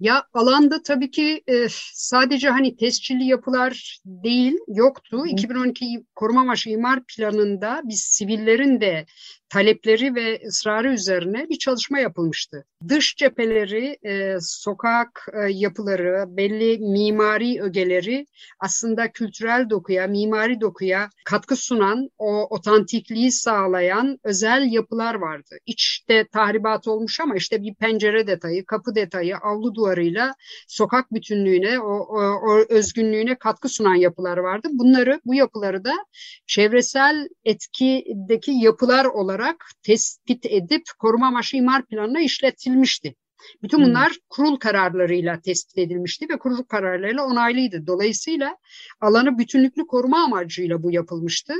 Ya 0.00 0.24
alanda 0.34 0.82
tabii 0.82 1.10
ki 1.10 1.42
e, 1.46 1.66
sadece 1.92 2.48
hani 2.48 2.76
tescilli 2.76 3.24
yapılar 3.24 4.00
değil 4.04 4.54
yoktu. 4.68 5.18
Hı. 5.22 5.28
2012 5.28 6.04
koruma 6.14 6.40
amaçlı 6.40 6.70
imar 6.70 7.04
planında 7.04 7.80
biz 7.84 8.00
sivillerin 8.00 8.80
de 8.80 9.06
talepleri 9.54 10.14
ve 10.14 10.40
ısrarı 10.46 10.92
üzerine 10.92 11.46
bir 11.50 11.58
çalışma 11.58 11.98
yapılmıştı. 11.98 12.64
Dış 12.88 13.16
cepheleri, 13.16 13.98
e, 14.02 14.36
sokak 14.40 15.28
e, 15.32 15.50
yapıları, 15.50 16.24
belli 16.28 16.78
mimari 16.78 17.62
ögeleri 17.62 18.26
aslında 18.60 19.12
kültürel 19.12 19.70
dokuya, 19.70 20.06
mimari 20.06 20.60
dokuya 20.60 21.10
katkı 21.24 21.56
sunan, 21.56 22.10
o 22.18 22.46
otantikliği 22.50 23.32
sağlayan 23.32 24.18
özel 24.24 24.72
yapılar 24.72 25.14
vardı. 25.14 25.56
İçte 25.66 26.26
tahribat 26.32 26.88
olmuş 26.88 27.20
ama 27.20 27.36
işte 27.36 27.62
bir 27.62 27.74
pencere 27.74 28.26
detayı, 28.26 28.66
kapı 28.66 28.94
detayı, 28.94 29.36
avlu 29.36 29.74
duvarıyla 29.74 30.34
sokak 30.68 31.12
bütünlüğüne, 31.12 31.80
o, 31.80 31.92
o, 31.92 32.18
o 32.20 32.64
özgünlüğüne 32.68 33.34
katkı 33.38 33.68
sunan 33.68 33.94
yapılar 33.94 34.36
vardı. 34.36 34.68
Bunları, 34.72 35.20
bu 35.24 35.34
yapıları 35.34 35.84
da 35.84 35.92
çevresel 36.46 37.28
etkideki 37.44 38.52
yapılar 38.52 39.04
olarak 39.04 39.43
olarak 39.44 39.70
tespit 39.82 40.46
edip 40.46 40.82
koruma 40.98 41.26
amaçlı 41.26 41.58
imar 41.58 41.86
planına 41.86 42.20
işletilmişti. 42.20 43.14
Bütün 43.62 43.78
hmm. 43.78 43.84
bunlar 43.84 44.12
kurul 44.28 44.56
kararlarıyla 44.56 45.40
tespit 45.40 45.78
edilmişti 45.78 46.26
ve 46.30 46.38
kurul 46.38 46.62
kararlarıyla 46.62 47.24
onaylıydı. 47.24 47.86
Dolayısıyla 47.86 48.56
alanı 49.00 49.38
bütünlüklü 49.38 49.86
koruma 49.86 50.24
amacıyla 50.24 50.82
bu 50.82 50.92
yapılmıştı. 50.92 51.54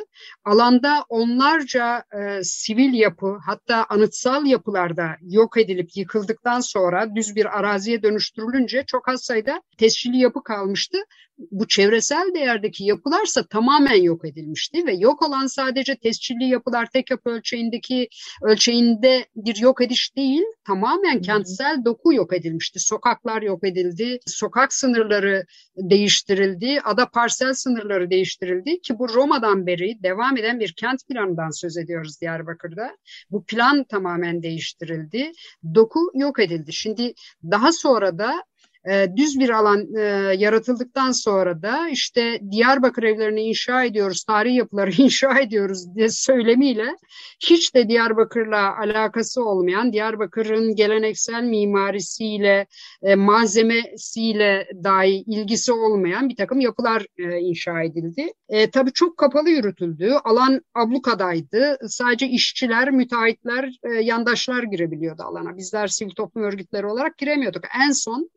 Alanda 0.45 1.05
onlarca 1.09 2.05
e, 2.13 2.45
sivil 2.45 2.95
yapı 2.95 3.39
hatta 3.47 3.87
anıtsal 3.89 4.47
yapılarda 4.47 5.17
yok 5.23 5.57
edilip 5.57 5.97
yıkıldıktan 5.97 6.61
sonra 6.61 7.15
düz 7.15 7.37
bir 7.37 7.59
araziye 7.59 8.03
dönüştürülünce 8.03 8.85
çok 8.87 9.09
az 9.09 9.23
sayıda 9.23 9.63
tescilli 9.79 10.19
yapı 10.19 10.43
kalmıştı 10.43 10.99
bu 11.39 11.69
çevresel 11.69 12.35
değerdeki 12.35 12.85
yapılarsa 12.85 13.47
tamamen 13.47 14.03
yok 14.03 14.25
edilmişti 14.25 14.87
ve 14.87 14.93
yok 14.95 15.23
olan 15.23 15.47
sadece 15.47 15.97
tescilli 15.97 16.45
yapılar 16.45 16.89
tek 16.93 17.11
yapı 17.11 17.31
ölçeğindeki 17.31 18.09
ölçeğinde 18.43 19.27
bir 19.37 19.57
yok 19.57 19.81
ediş 19.81 20.17
değil 20.17 20.43
tamamen 20.65 21.21
kentsel 21.23 21.64
doku 21.85 22.15
yok 22.15 22.33
edilmişti. 22.33 22.81
Sokaklar 22.81 23.43
yok 23.43 23.65
edildi, 23.65 24.19
sokak 24.27 24.73
sınırları 24.73 25.45
değiştirildi, 25.77 26.81
ada 26.85 27.09
parsel 27.09 27.53
sınırları 27.53 28.11
değiştirildi 28.11 28.81
ki 28.81 28.99
bu 28.99 29.09
Roma'dan 29.09 29.67
beri 29.67 30.03
devam 30.03 30.37
eden 30.37 30.61
bir 30.61 30.73
kent 30.73 31.09
planından 31.09 31.51
söz 31.51 31.77
ediyoruz 31.77 32.21
Diyarbakır'da. 32.21 32.97
Bu 33.31 33.45
plan 33.45 33.85
tamamen 33.85 34.43
değiştirildi, 34.43 35.33
doku 35.75 36.01
yok 36.15 36.41
edildi. 36.41 36.73
Şimdi 36.73 37.15
daha 37.51 37.73
sonra 37.73 38.19
da 38.19 38.45
e, 38.91 39.17
düz 39.17 39.39
bir 39.41 39.51
alan 39.51 39.95
e, 39.95 40.01
yaratıldıktan 40.39 41.13
sonra 41.13 41.63
da 41.63 41.89
işte 41.89 42.41
Diyarbakır 42.51 43.03
evlerini 43.03 43.43
inşa 43.43 43.85
ediyoruz, 43.85 44.25
tarihi 44.25 44.57
yapıları 44.57 44.91
inşa 45.03 45.41
ediyoruz 45.41 45.95
diye 45.95 46.09
söylemiyle 46.09 46.97
hiç 47.41 47.75
de 47.75 47.89
Diyarbakır'la 47.89 48.79
alakası 48.79 49.45
olmayan, 49.45 49.93
Diyarbakır'ın 49.93 50.75
geleneksel 50.75 51.43
mimarisiyle, 51.43 52.67
e, 53.03 53.15
malzemesiyle 53.15 54.69
dahi 54.85 55.25
ilgisi 55.27 55.73
olmayan 55.73 56.29
bir 56.29 56.37
takım 56.37 56.61
yapılar 56.61 57.07
e, 57.19 57.39
inşa 57.39 57.83
edildi. 57.83 58.33
E, 58.49 58.71
tabii 58.71 58.93
çok 58.93 59.17
kapalı 59.17 59.51
yürütüldü. 59.51 60.13
Alan 60.25 60.61
ablukadaydı. 60.75 61.79
Sadece 61.89 62.27
işçiler, 62.27 62.91
müteahhitler, 62.91 63.79
e, 63.83 63.89
yandaşlar 63.89 64.63
girebiliyordu 64.63 65.23
alana. 65.23 65.57
Bizler 65.57 65.87
sivil 65.87 66.11
toplum 66.11 66.43
örgütleri 66.43 66.87
olarak 66.87 67.19
giremiyorduk. 67.19 67.65
En 67.87 67.91
son 67.91 68.31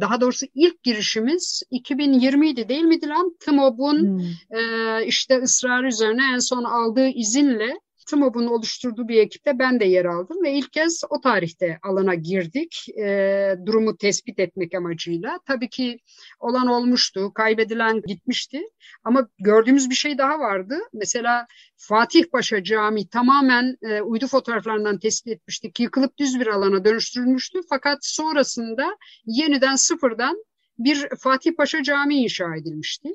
daha 0.00 0.20
doğrusu 0.20 0.46
ilk 0.54 0.82
girişimiz 0.82 1.62
2020'ydi 1.72 2.68
değil 2.68 2.82
mi 2.82 3.00
Dilan? 3.00 3.36
TMOB'un 3.40 3.98
hmm. 3.98 4.58
e, 4.58 5.06
işte 5.06 5.38
ısrar 5.38 5.84
üzerine 5.84 6.22
en 6.34 6.38
son 6.38 6.64
aldığı 6.64 7.08
izinle 7.08 7.80
TMOB'un 8.06 8.46
oluşturduğu 8.46 9.08
bir 9.08 9.16
ekipte 9.16 9.58
ben 9.58 9.80
de 9.80 9.84
yer 9.84 10.04
aldım 10.04 10.42
ve 10.42 10.52
ilk 10.52 10.72
kez 10.72 11.02
o 11.10 11.20
tarihte 11.20 11.78
alana 11.82 12.14
girdik 12.14 12.86
e, 12.98 13.56
durumu 13.66 13.96
tespit 13.96 14.38
etmek 14.38 14.74
amacıyla. 14.74 15.38
Tabii 15.46 15.68
ki 15.68 15.98
olan 16.40 16.66
olmuştu, 16.66 17.32
kaybedilen 17.34 18.02
gitmişti 18.06 18.62
ama 19.04 19.28
gördüğümüz 19.38 19.90
bir 19.90 19.94
şey 19.94 20.18
daha 20.18 20.38
vardı. 20.38 20.78
Mesela 20.92 21.46
Fatih 21.76 22.24
Paşa 22.32 22.62
Camii 22.62 23.08
tamamen 23.08 23.76
e, 23.82 24.00
uydu 24.00 24.26
fotoğraflarından 24.26 24.98
tespit 24.98 25.32
etmiştik. 25.32 25.80
Yıkılıp 25.80 26.18
düz 26.18 26.40
bir 26.40 26.46
alana 26.46 26.84
dönüştürülmüştü 26.84 27.60
fakat 27.68 27.98
sonrasında 28.02 28.96
yeniden 29.26 29.76
sıfırdan 29.76 30.44
bir 30.78 31.08
Fatih 31.18 31.52
Paşa 31.56 31.82
Camii 31.82 32.22
inşa 32.22 32.56
edilmişti. 32.56 33.08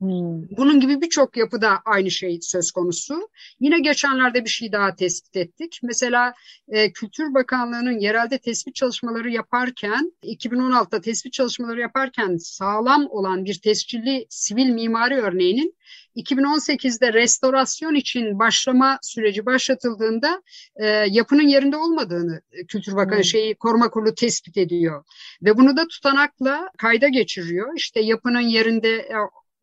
Hmm. 0.00 0.48
Bunun 0.56 0.80
gibi 0.80 1.00
birçok 1.00 1.36
yapıda 1.36 1.78
aynı 1.84 2.10
şey 2.10 2.38
söz 2.42 2.70
konusu. 2.70 3.28
Yine 3.60 3.80
geçenlerde 3.80 4.44
bir 4.44 4.50
şey 4.50 4.72
daha 4.72 4.94
tespit 4.94 5.36
ettik. 5.36 5.80
Mesela 5.82 6.34
e, 6.68 6.92
Kültür 6.92 7.34
Bakanlığı'nın 7.34 7.98
yerelde 7.98 8.38
tespit 8.38 8.74
çalışmaları 8.74 9.30
yaparken, 9.30 10.12
2016'da 10.22 11.00
tespit 11.00 11.32
çalışmaları 11.32 11.80
yaparken 11.80 12.36
sağlam 12.36 13.06
olan 13.10 13.44
bir 13.44 13.60
tescilli 13.60 14.26
sivil 14.28 14.66
mimari 14.70 15.14
örneğinin 15.14 15.74
2018'de 16.16 17.12
restorasyon 17.12 17.94
için 17.94 18.38
başlama 18.38 18.98
süreci 19.02 19.46
başlatıldığında 19.46 20.42
e, 20.76 20.86
yapının 20.86 21.48
yerinde 21.48 21.76
olmadığını 21.76 22.40
Kültür 22.68 22.96
Bakanı 22.96 23.16
hmm. 23.16 23.24
şeyi 23.24 23.54
koruma 23.54 23.90
kurulu 23.90 24.14
tespit 24.14 24.56
ediyor 24.56 25.04
ve 25.42 25.58
bunu 25.58 25.76
da 25.76 25.86
tutanakla 25.88 26.70
kayda 26.78 27.08
geçiriyor. 27.08 27.72
İşte 27.76 28.00
yapının 28.00 28.40
yerinde 28.40 28.96
e, 28.96 29.16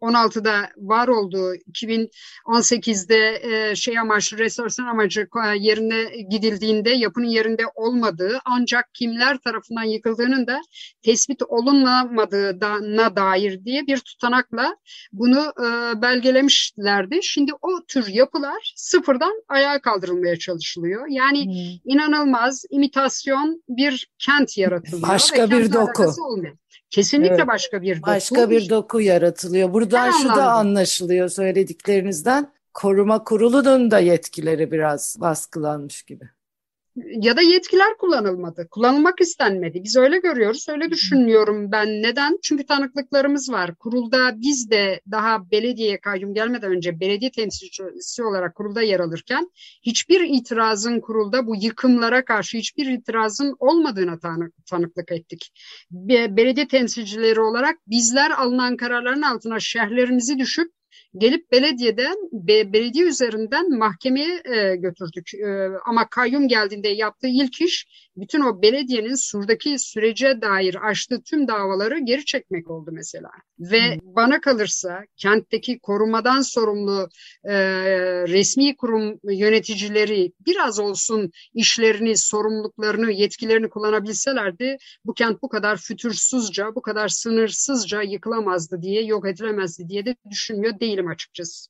16'da 0.06 0.70
var 0.78 1.08
olduğu 1.08 1.56
2018'de 1.56 3.40
e, 3.44 3.76
şey 3.76 4.00
amaçlı 4.00 4.38
restorasyon 4.38 4.86
amacı 4.86 5.22
e, 5.22 5.58
yerine 5.58 6.22
gidildiğinde 6.30 6.90
yapının 6.90 7.26
yerinde 7.26 7.64
olmadığı 7.76 8.40
ancak 8.46 8.94
kimler 8.94 9.38
tarafından 9.38 9.84
yıkıldığının 9.84 10.48
da 10.48 10.62
tespit 11.02 11.42
olunmadığına 11.48 13.16
dair 13.16 13.66
diye 13.66 13.88
bir 13.88 13.98
tutanakla 13.98 14.76
bunu 15.12 15.54
e, 15.60 16.02
belgelemişlerdi. 16.02 17.20
Şimdi 17.24 17.52
o 17.62 17.86
tür 17.88 18.08
yapılar 18.08 18.74
sıfırdan 18.76 19.44
ayağa 19.48 19.82
kaldırılmaya 19.82 20.40
çalışılıyor. 20.40 21.08
Yani 21.10 21.46
hmm. 21.46 21.92
inanılmaz 21.94 22.66
imitasyon 22.70 23.64
bir 23.70 24.08
kent 24.20 24.58
yaratılıyor. 24.58 25.08
Başka 25.08 25.52
bir 25.52 25.74
doku. 25.74 26.04
Kesinlikle 26.90 27.36
evet. 27.36 27.48
başka 27.48 27.82
bir 27.82 27.98
doku. 27.98 28.08
Başka 28.08 28.50
bir 28.50 28.70
doku 28.70 29.02
yaratılıyor. 29.02 29.74
Buradan 29.74 30.12
şu 30.12 30.30
da 30.30 30.52
anlaşılıyor 30.52 31.30
söylediklerinizden. 31.30 32.52
Koruma 32.74 33.24
kurulunun 33.24 33.92
da 33.92 34.00
yetkileri 34.00 34.72
biraz 34.72 35.16
baskılanmış 35.20 36.04
gibi 36.04 36.30
ya 36.96 37.38
da 37.38 37.42
yetkiler 37.42 37.98
kullanılmadı. 37.98 38.68
Kullanılmak 38.72 39.22
istenmedi. 39.22 39.84
Biz 39.84 39.98
öyle 39.98 40.18
görüyoruz, 40.18 40.66
öyle 40.70 40.90
düşünüyorum 40.92 41.72
ben. 41.72 41.88
Neden? 41.88 42.40
Çünkü 42.44 42.66
tanıklıklarımız 42.66 43.52
var. 43.52 43.76
Kurulda 43.76 44.42
biz 44.42 44.70
de 44.70 45.02
daha 45.12 45.52
belediyeye 45.52 46.00
kayyum 46.00 46.34
gelmeden 46.34 46.72
önce 46.72 47.00
belediye 47.00 47.32
temsilcisi 47.32 48.24
olarak 48.24 48.56
kurulda 48.56 48.82
yer 48.82 49.00
alırken 49.00 49.52
hiçbir 49.84 50.22
itirazın 50.22 51.00
kurulda 51.00 51.48
bu 51.48 51.56
yıkımlara 51.56 52.26
karşı 52.26 52.58
hiçbir 52.58 52.88
itirazın 52.88 53.56
olmadığına 53.60 54.20
tanı 54.20 54.52
tanıklık 54.70 55.12
ettik. 55.12 55.52
Be 55.92 56.38
belediye 56.38 56.68
temsilcileri 56.68 57.42
olarak 57.42 57.76
bizler 57.88 58.32
alınan 58.32 58.78
kararların 58.78 59.22
altına 59.22 59.60
şehirlerimizi 59.60 60.40
düşüp 60.40 60.72
gelip 61.18 61.52
belediyeden 61.52 62.16
be, 62.32 62.74
belediye 62.74 63.06
üzerinden 63.06 63.78
mahkemeye 63.78 64.42
e, 64.46 64.76
götürdük. 64.76 65.34
E, 65.34 65.70
ama 65.86 66.10
kayyum 66.10 66.48
geldiğinde 66.48 66.88
yaptığı 66.88 67.28
ilk 67.28 67.62
iş 67.62 67.88
bütün 68.18 68.42
o 68.42 68.62
belediyenin 68.62 69.16
surdaki 69.16 69.80
sürece 69.80 70.42
dair 70.42 70.88
açtığı 70.90 71.24
tüm 71.24 71.48
davaları 71.48 72.00
geri 72.00 72.26
çekmek 72.26 72.70
oldu 72.70 72.90
mesela. 72.94 73.30
Ve 73.60 73.96
hmm. 73.96 74.16
bana 74.16 74.42
kalırsa 74.42 75.04
kentteki 75.18 75.80
korumadan 75.80 76.42
sorumlu 76.42 77.10
e, 77.44 77.56
resmi 78.28 78.76
kurum 78.76 79.20
yöneticileri 79.24 80.32
biraz 80.46 80.80
olsun 80.80 81.32
işlerini, 81.54 82.18
sorumluluklarını, 82.18 83.12
yetkilerini 83.12 83.70
kullanabilselerdi 83.70 84.78
bu 85.06 85.14
kent 85.14 85.42
bu 85.42 85.50
kadar 85.50 85.78
fütursuzca, 85.78 86.76
bu 86.76 86.82
kadar 86.82 87.08
sınırsızca 87.08 88.02
yıkılamazdı 88.02 88.82
diye, 88.82 89.04
yok 89.04 89.28
edilemezdi 89.28 89.90
diye 89.90 90.06
de 90.06 90.16
düşünmüyor 90.30 90.80
değilim 90.80 91.05
açıkçası. 91.08 91.70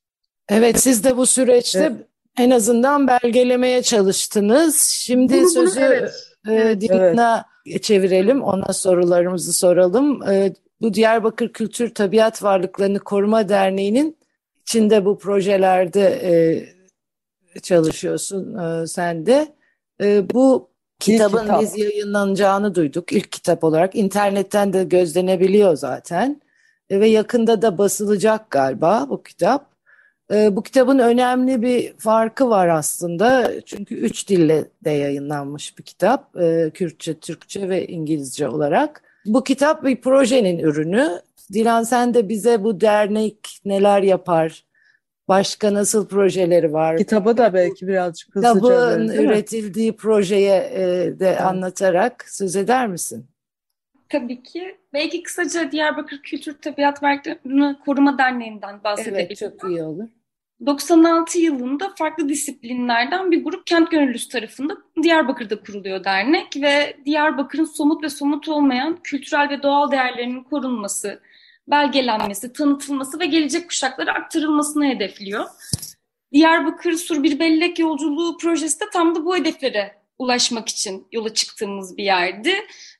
Evet 0.49 0.79
siz 0.79 1.03
de 1.03 1.17
bu 1.17 1.25
süreçte 1.25 1.79
evet. 1.79 2.07
en 2.37 2.49
azından 2.49 3.07
belgelemeye 3.07 3.81
çalıştınız. 3.81 4.79
Şimdi 4.79 5.33
bunu, 5.33 5.49
sözü 5.49 5.81
bunu, 5.81 5.85
evet. 5.85 6.13
e, 6.47 6.53
evet, 6.53 6.83
evet. 6.89 7.83
çevirelim. 7.83 8.41
Ona 8.41 8.73
sorularımızı 8.73 9.53
soralım. 9.53 10.23
E, 10.23 10.53
bu 10.81 10.93
Diyarbakır 10.93 11.53
Kültür 11.53 11.93
Tabiat 11.93 12.43
Varlıklarını 12.43 12.99
Koruma 12.99 13.49
Derneği'nin 13.49 14.17
içinde 14.61 15.05
bu 15.05 15.17
projelerde 15.17 16.05
e, 17.55 17.61
çalışıyorsun 17.61 18.57
e, 18.57 18.87
sen 18.87 19.25
de. 19.25 19.55
E, 20.01 20.29
bu 20.33 20.69
kitabın 20.99 21.41
kitap. 21.41 21.61
biz 21.61 21.77
yayınlanacağını 21.77 22.75
duyduk 22.75 23.11
ilk 23.11 23.31
kitap 23.31 23.63
olarak. 23.63 23.95
internetten 23.95 24.73
de 24.73 24.83
gözlenebiliyor 24.83 25.75
zaten. 25.75 26.41
E, 26.89 26.99
ve 26.99 27.07
yakında 27.07 27.61
da 27.61 27.77
basılacak 27.77 28.49
galiba 28.51 29.05
bu 29.09 29.23
kitap. 29.23 29.75
E, 30.31 30.55
bu 30.55 30.63
kitabın 30.63 30.99
önemli 30.99 31.61
bir 31.61 31.93
farkı 31.97 32.49
var 32.49 32.67
aslında. 32.67 33.51
Çünkü 33.65 33.95
üç 33.95 34.29
dille 34.29 34.65
de 34.83 34.89
yayınlanmış 34.89 35.77
bir 35.77 35.83
kitap. 35.83 36.37
E, 36.37 36.71
Kürtçe, 36.73 37.13
Türkçe 37.13 37.69
ve 37.69 37.87
İngilizce 37.87 38.47
olarak. 38.47 39.03
Bu 39.25 39.43
kitap 39.43 39.83
bir 39.83 40.01
projenin 40.01 40.59
ürünü. 40.59 41.21
Dilan 41.53 41.83
sen 41.83 42.13
de 42.13 42.29
bize 42.29 42.63
bu 42.63 42.81
dernek 42.81 43.59
neler 43.65 44.01
yapar? 44.01 44.65
Başka 45.27 45.73
nasıl 45.73 46.07
projeleri 46.07 46.73
var? 46.73 46.97
Kitaba 46.97 47.37
da 47.37 47.53
belki 47.53 47.87
birazcık 47.87 48.35
hızlıca 48.35 48.53
Kitabın 48.53 49.07
üretildiği 49.07 49.95
projeye 49.95 50.61
de 51.19 51.27
evet. 51.29 51.41
anlatarak 51.41 52.25
söz 52.29 52.55
eder 52.55 52.87
misin? 52.87 53.25
Tabii 54.19 54.43
ki. 54.43 54.77
Belki 54.93 55.23
kısaca 55.23 55.71
Diyarbakır 55.71 56.21
Kültür 56.21 56.57
Tabiat 56.57 57.03
Varlıklarını 57.03 57.79
Koruma 57.85 58.17
Derneği'nden 58.17 58.83
bahsedebilirim. 58.83 59.27
Evet, 59.27 59.37
çok 59.37 59.69
iyi 59.69 59.83
olur. 59.83 60.07
96 60.65 61.39
yılında 61.39 61.93
farklı 61.97 62.29
disiplinlerden 62.29 63.31
bir 63.31 63.43
grup 63.43 63.67
kent 63.67 63.91
gönüllüsü 63.91 64.29
tarafından 64.29 64.83
Diyarbakır'da 65.03 65.61
kuruluyor 65.61 66.03
dernek 66.03 66.57
ve 66.61 66.97
Diyarbakır'ın 67.05 67.65
somut 67.65 68.03
ve 68.03 68.09
somut 68.09 68.49
olmayan 68.49 68.99
kültürel 69.03 69.49
ve 69.49 69.63
doğal 69.63 69.91
değerlerinin 69.91 70.43
korunması, 70.43 71.19
belgelenmesi, 71.67 72.53
tanıtılması 72.53 73.19
ve 73.19 73.25
gelecek 73.25 73.67
kuşaklara 73.67 74.13
aktarılmasını 74.13 74.85
hedefliyor. 74.85 75.45
Diyarbakır 76.33 76.93
Sur 76.93 77.23
Bir 77.23 77.39
Bellek 77.39 77.79
Yolculuğu 77.79 78.37
projesi 78.37 78.79
de 78.79 78.85
tam 78.93 79.15
da 79.15 79.25
bu 79.25 79.37
hedeflere 79.37 80.04
ulaşmak 80.19 80.69
için 80.69 81.07
yola 81.11 81.33
çıktığımız 81.33 81.97
bir 81.97 82.03
yerdi. 82.03 82.53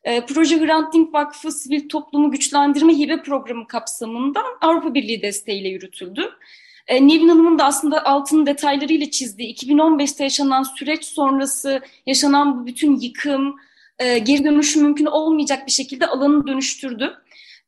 E, 0.04 0.26
Proje 0.26 0.60
Hrant 0.60 0.94
Dink 0.94 1.14
Vakfı 1.14 1.52
Sivil 1.52 1.90
Toplumu 1.90 2.32
Güçlendirme 2.32 2.94
Hibe 2.94 3.22
Programı 3.24 3.68
kapsamında 3.68 4.44
Avrupa 4.62 4.94
Birliği 4.94 5.22
desteğiyle 5.22 5.70
yürütüldü. 5.70 6.32
E, 6.88 7.08
Nevin 7.08 7.30
Hanım'ın 7.30 7.60
da 7.60 7.66
aslında 7.66 8.06
altın 8.06 8.46
detaylarıyla 8.46 9.12
çizdiği 9.12 9.56
2015'te 9.56 10.24
yaşanan 10.24 10.64
süreç 10.64 11.06
sonrası 11.06 11.82
yaşanan 12.06 12.62
bu 12.62 12.66
bütün 12.66 13.00
yıkım, 13.00 13.56
e, 14.00 14.18
geri 14.18 14.44
dönüşüm 14.44 14.84
mümkün 14.84 15.06
olmayacak 15.06 15.68
bir 15.68 15.72
şekilde 15.72 16.08
alanı 16.08 16.48
dönüştürdü. 16.48 17.14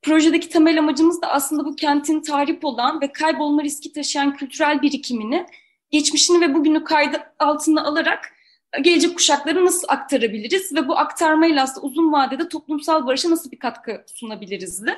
Projedeki 0.01 0.49
temel 0.49 0.79
amacımız 0.79 1.21
da 1.21 1.27
aslında 1.27 1.65
bu 1.65 1.75
kentin 1.75 2.21
tarif 2.21 2.63
olan 2.63 3.01
ve 3.01 3.11
kaybolma 3.11 3.63
riski 3.63 3.93
taşıyan 3.93 4.35
kültürel 4.35 4.81
birikimini, 4.81 5.45
geçmişini 5.91 6.41
ve 6.41 6.53
bugünü 6.53 6.83
kaydı 6.83 7.19
altına 7.39 7.83
alarak 7.83 8.36
gelecek 8.81 9.15
kuşaklara 9.15 9.65
nasıl 9.65 9.87
aktarabiliriz 9.87 10.75
ve 10.75 10.87
bu 10.87 10.97
aktarmayla 10.97 11.63
aslında 11.63 11.87
uzun 11.87 12.11
vadede 12.11 12.49
toplumsal 12.49 13.07
barışa 13.07 13.31
nasıl 13.31 13.51
bir 13.51 13.59
katkı 13.59 14.03
sunabiliriz 14.15 14.85
de. 14.85 14.97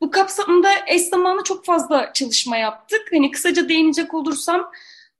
Bu 0.00 0.10
kapsamda 0.10 0.68
eş 0.86 1.02
zamanlı 1.02 1.42
çok 1.42 1.64
fazla 1.64 2.12
çalışma 2.12 2.56
yaptık. 2.56 3.00
Hani 3.12 3.30
kısaca 3.30 3.68
değinecek 3.68 4.14
olursam 4.14 4.70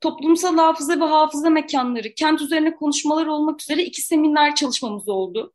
toplumsal 0.00 0.57
hafıza 0.57 1.00
ve 1.00 1.05
hafıza 1.05 1.50
mekanları, 1.50 2.14
kent 2.14 2.40
üzerine 2.40 2.76
konuşmalar 2.76 3.26
olmak 3.26 3.62
üzere 3.62 3.83
iki 3.83 4.02
seminer 4.02 4.55
çalışmamız 4.55 5.09
oldu. 5.09 5.52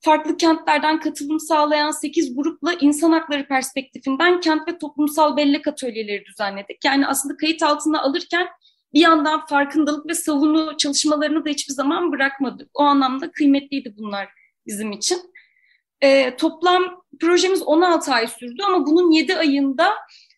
Farklı 0.00 0.36
kentlerden 0.36 1.00
katılım 1.00 1.40
sağlayan 1.40 1.90
8 1.90 2.36
grupla 2.36 2.72
insan 2.72 3.12
hakları 3.12 3.48
perspektifinden 3.48 4.40
kent 4.40 4.68
ve 4.68 4.78
toplumsal 4.78 5.36
bellek 5.36 5.66
atölyeleri 5.68 6.24
düzenledik. 6.24 6.84
Yani 6.84 7.06
aslında 7.06 7.36
kayıt 7.36 7.62
altına 7.62 8.02
alırken 8.02 8.48
bir 8.94 9.00
yandan 9.00 9.46
farkındalık 9.46 10.06
ve 10.06 10.14
savunu 10.14 10.76
çalışmalarını 10.76 11.44
da 11.44 11.48
hiçbir 11.50 11.74
zaman 11.74 12.12
bırakmadık. 12.12 12.70
O 12.74 12.82
anlamda 12.82 13.30
kıymetliydi 13.32 13.94
bunlar 13.98 14.28
bizim 14.66 14.92
için. 14.92 15.18
E, 16.00 16.36
toplam 16.36 17.02
projemiz 17.20 17.62
16 17.62 18.12
ay 18.12 18.26
sürdü 18.26 18.62
ama 18.66 18.86
bunun 18.86 19.10
7 19.10 19.36
ayında 19.36 19.92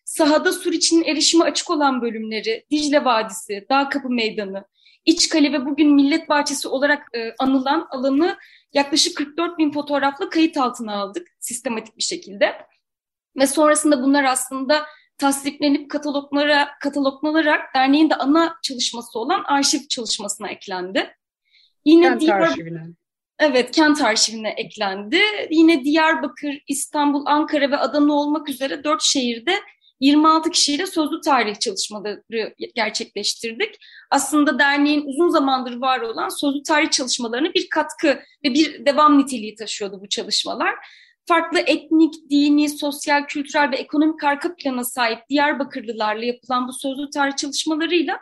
sahada 0.05 0.51
Suriç'in 0.51 1.03
erişime 1.03 1.45
açık 1.45 1.69
olan 1.69 2.01
bölümleri, 2.01 2.65
Dicle 2.71 3.05
Vadisi, 3.05 3.65
Dağ 3.69 3.89
Kapı 3.89 4.09
Meydanı, 4.09 4.65
İçkale 5.05 5.53
ve 5.53 5.65
bugün 5.65 5.95
Millet 5.95 6.29
Bahçesi 6.29 6.67
olarak 6.67 7.07
e, 7.15 7.33
anılan 7.39 7.87
alanı 7.91 8.37
yaklaşık 8.73 9.17
44 9.17 9.57
bin 9.57 9.71
fotoğrafla 9.71 10.29
kayıt 10.29 10.57
altına 10.57 10.95
aldık 10.95 11.27
sistematik 11.39 11.97
bir 11.97 12.03
şekilde. 12.03 12.55
Ve 13.37 13.47
sonrasında 13.47 14.03
bunlar 14.03 14.23
aslında 14.23 14.85
tasdiklenip 15.17 15.91
kataloglara, 15.91 16.69
kataloglanarak 16.81 17.75
derneğin 17.75 18.09
de 18.09 18.15
ana 18.15 18.55
çalışması 18.63 19.19
olan 19.19 19.43
arşiv 19.47 19.79
çalışmasına 19.89 20.49
eklendi. 20.49 21.15
Yine 21.85 22.03
kent 22.03 22.21
Diyarbakır, 22.21 22.51
arşivine. 22.51 22.83
Evet, 23.39 23.71
kent 23.71 24.01
arşivine 24.01 24.49
eklendi. 24.49 25.19
Yine 25.51 25.83
Diyarbakır, 25.83 26.63
İstanbul, 26.67 27.25
Ankara 27.25 27.71
ve 27.71 27.77
Adana 27.77 28.13
olmak 28.13 28.49
üzere 28.49 28.83
dört 28.83 29.01
şehirde 29.01 29.59
26 29.99 30.49
kişiyle 30.49 30.85
sözlü 30.85 31.21
tarih 31.21 31.59
çalışmaları 31.59 32.55
gerçekleştirdik. 32.75 33.75
Aslında 34.11 34.59
derneğin 34.59 35.03
uzun 35.05 35.29
zamandır 35.29 35.81
var 35.81 35.99
olan 35.99 36.29
sözlü 36.29 36.63
tarih 36.63 36.91
çalışmalarına 36.91 37.53
bir 37.53 37.69
katkı 37.69 38.19
ve 38.45 38.53
bir 38.53 38.85
devam 38.85 39.19
niteliği 39.19 39.55
taşıyordu 39.55 40.01
bu 40.01 40.09
çalışmalar. 40.09 40.75
Farklı 41.27 41.59
etnik, 41.59 42.29
dini, 42.29 42.69
sosyal, 42.69 43.27
kültürel 43.27 43.71
ve 43.71 43.75
ekonomik 43.75 44.23
arka 44.23 44.55
plana 44.55 44.83
sahip 44.83 45.19
Diyarbakırlılarla 45.29 46.25
yapılan 46.25 46.67
bu 46.67 46.73
sözlü 46.73 47.09
tarih 47.09 47.35
çalışmalarıyla 47.35 48.19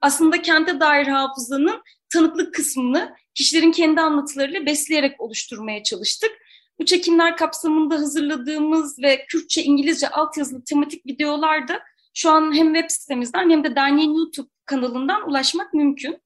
aslında 0.00 0.42
kente 0.42 0.80
dair 0.80 1.06
hafızanın 1.06 1.82
tanıklık 2.12 2.54
kısmını 2.54 3.14
kişilerin 3.34 3.72
kendi 3.72 4.00
anlatılarıyla 4.00 4.66
besleyerek 4.66 5.20
oluşturmaya 5.20 5.82
çalıştık. 5.82 6.30
Bu 6.78 6.84
çekimler 6.84 7.36
kapsamında 7.36 7.94
hazırladığımız 7.94 8.98
ve 8.98 9.26
Kürtçe, 9.28 9.62
İngilizce 9.62 10.08
altyazılı 10.08 10.64
tematik 10.64 11.06
videolar 11.06 11.68
da 11.68 11.80
şu 12.14 12.30
an 12.30 12.56
hem 12.56 12.74
web 12.74 12.90
sitemizden 12.90 13.50
hem 13.50 13.64
de 13.64 13.76
derneğin 13.76 14.14
YouTube 14.14 14.48
kanalından 14.66 15.28
ulaşmak 15.28 15.74
mümkün. 15.74 16.18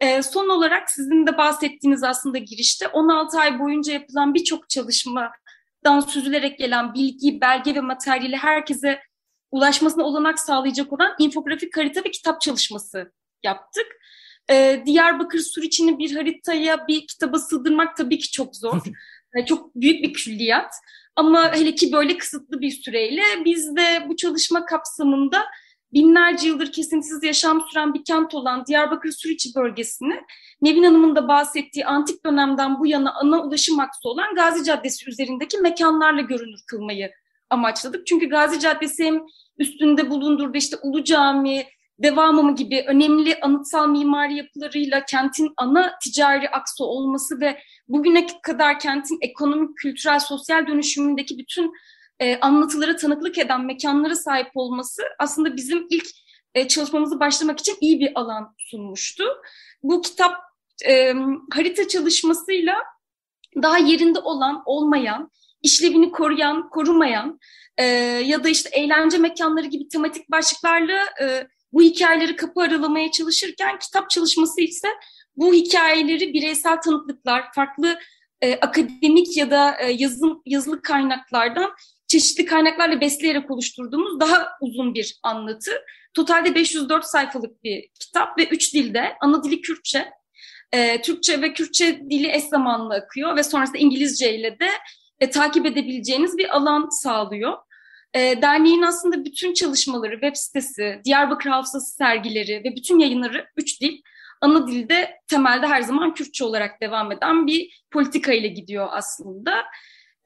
Ee, 0.00 0.22
son 0.22 0.48
olarak 0.48 0.90
sizin 0.90 1.26
de 1.26 1.38
bahsettiğiniz 1.38 2.02
aslında 2.04 2.38
girişte 2.38 2.88
16 2.88 3.38
ay 3.38 3.58
boyunca 3.58 3.92
yapılan 3.92 4.34
birçok 4.34 4.68
çalışmadan 5.84 6.00
süzülerek 6.10 6.58
gelen 6.58 6.94
bilgi, 6.94 7.40
belge 7.40 7.74
ve 7.74 7.80
materyali 7.80 8.36
herkese 8.36 9.00
ulaşmasına 9.50 10.04
olanak 10.04 10.38
sağlayacak 10.38 10.92
olan 10.92 11.14
infografik 11.18 11.76
harita 11.76 12.04
ve 12.04 12.10
kitap 12.10 12.40
çalışması 12.40 13.12
yaptık. 13.44 13.86
Ee, 14.50 14.82
Diyarbakır 14.86 15.38
Suriçi'ni 15.38 15.98
bir 15.98 16.16
haritaya, 16.16 16.88
bir 16.88 17.06
kitaba 17.06 17.38
sığdırmak 17.38 17.96
tabii 17.96 18.18
ki 18.18 18.30
çok 18.30 18.56
zor. 18.56 18.82
çok 19.46 19.74
büyük 19.74 20.02
bir 20.04 20.12
külliyat. 20.12 20.74
Ama 21.16 21.54
hele 21.54 21.74
ki 21.74 21.92
böyle 21.92 22.18
kısıtlı 22.18 22.60
bir 22.60 22.70
süreyle 22.70 23.22
biz 23.44 23.76
de 23.76 24.06
bu 24.08 24.16
çalışma 24.16 24.64
kapsamında 24.64 25.44
binlerce 25.92 26.48
yıldır 26.48 26.72
kesintisiz 26.72 27.22
yaşam 27.22 27.64
süren 27.70 27.94
bir 27.94 28.04
kent 28.04 28.34
olan 28.34 28.66
Diyarbakır 28.66 29.12
Suriçi 29.12 29.54
bölgesini 29.56 30.20
Nevin 30.62 30.84
Hanım'ın 30.84 31.16
da 31.16 31.28
bahsettiği 31.28 31.86
antik 31.86 32.26
dönemden 32.26 32.78
bu 32.78 32.86
yana 32.86 33.12
ana 33.12 33.42
ulaşım 33.42 33.80
aksı 33.80 34.08
olan 34.08 34.34
Gazi 34.34 34.64
Caddesi 34.64 35.10
üzerindeki 35.10 35.58
mekanlarla 35.58 36.20
görünür 36.20 36.60
kılmayı 36.66 37.12
amaçladık. 37.50 38.06
Çünkü 38.06 38.28
Gazi 38.28 38.60
Caddesi 38.60 39.04
hem 39.04 39.22
üstünde 39.58 40.10
bulundurduğu 40.10 40.58
işte 40.58 40.76
Ulu 40.82 41.04
Cami, 41.04 41.64
devamı 41.98 42.54
gibi 42.54 42.84
önemli 42.86 43.40
anıtsal 43.40 43.88
mimari 43.88 44.36
yapılarıyla 44.36 45.04
kentin 45.04 45.52
ana 45.56 45.98
ticari 46.02 46.48
aksı 46.48 46.84
olması 46.84 47.40
ve 47.40 47.58
bugüne 47.88 48.26
kadar 48.42 48.78
kentin 48.78 49.18
ekonomik, 49.20 49.76
kültürel, 49.76 50.18
sosyal 50.18 50.66
dönüşümündeki 50.66 51.38
bütün 51.38 51.72
e, 52.22 52.38
anlatılara 52.40 52.96
tanıklık 52.96 53.38
eden 53.38 53.64
mekanlara 53.64 54.16
sahip 54.16 54.50
olması 54.54 55.02
aslında 55.18 55.56
bizim 55.56 55.86
ilk 55.90 56.06
e, 56.54 56.68
çalışmamızı 56.68 57.20
başlamak 57.20 57.60
için 57.60 57.76
iyi 57.80 58.00
bir 58.00 58.12
alan 58.14 58.54
sunmuştu. 58.58 59.24
Bu 59.82 60.02
kitap 60.02 60.32
e, 60.86 61.14
harita 61.52 61.88
çalışmasıyla 61.88 62.74
daha 63.62 63.78
yerinde 63.78 64.18
olan, 64.18 64.62
olmayan, 64.66 65.30
işlevini 65.62 66.12
koruyan, 66.12 66.70
korumayan 66.70 67.38
e, 67.78 67.84
ya 68.26 68.44
da 68.44 68.48
işte 68.48 68.70
eğlence 68.72 69.18
mekanları 69.18 69.66
gibi 69.66 69.88
tematik 69.88 70.30
başlıklarla 70.30 71.04
e, 71.22 71.46
bu 71.72 71.82
hikayeleri 71.82 72.36
kapı 72.36 72.60
aralamaya 72.60 73.10
çalışırken 73.10 73.78
kitap 73.78 74.10
çalışması 74.10 74.60
ise 74.60 74.88
bu 75.36 75.54
hikayeleri 75.54 76.32
bireysel 76.34 76.80
tanıklıklar, 76.80 77.52
farklı 77.54 77.98
e, 78.40 78.54
akademik 78.54 79.36
ya 79.36 79.50
da 79.50 79.76
e, 79.80 79.92
yazım, 79.92 80.42
yazılı 80.46 80.82
kaynaklardan 80.82 81.70
çeşitli 82.12 82.44
kaynaklarla 82.44 83.00
besleyerek 83.00 83.50
oluşturduğumuz 83.50 84.20
daha 84.20 84.48
uzun 84.60 84.94
bir 84.94 85.16
anlatı. 85.22 85.70
Totalde 86.14 86.54
504 86.54 87.04
sayfalık 87.04 87.64
bir 87.64 87.88
kitap 88.00 88.38
ve 88.38 88.46
3 88.46 88.74
dilde, 88.74 89.16
ana 89.20 89.44
dili 89.44 89.60
Kürtçe, 89.60 90.10
e, 90.72 91.02
Türkçe 91.02 91.42
ve 91.42 91.52
Kürtçe 91.52 92.00
dili 92.10 92.30
eş 92.32 92.42
zamanlı 92.42 92.94
akıyor 92.94 93.36
ve 93.36 93.42
sonrasında 93.42 93.78
İngilizce 93.78 94.38
ile 94.38 94.58
de 94.60 94.68
e, 95.20 95.30
takip 95.30 95.66
edebileceğiniz 95.66 96.38
bir 96.38 96.56
alan 96.56 96.88
sağlıyor. 96.88 97.58
E, 98.14 98.42
derneğin 98.42 98.82
aslında 98.82 99.24
bütün 99.24 99.54
çalışmaları, 99.54 100.12
web 100.12 100.36
sitesi, 100.36 101.00
Diyarbakır 101.04 101.50
Hafızası 101.50 101.96
sergileri 101.96 102.62
ve 102.64 102.76
bütün 102.76 102.98
yayınları 102.98 103.46
üç 103.56 103.80
dil, 103.80 103.98
ana 104.40 104.68
dilde 104.68 105.20
temelde 105.28 105.66
her 105.66 105.82
zaman 105.82 106.14
Kürtçe 106.14 106.44
olarak 106.44 106.80
devam 106.80 107.12
eden 107.12 107.46
bir 107.46 107.84
politika 107.90 108.32
ile 108.32 108.48
gidiyor 108.48 108.88
aslında. 108.90 109.64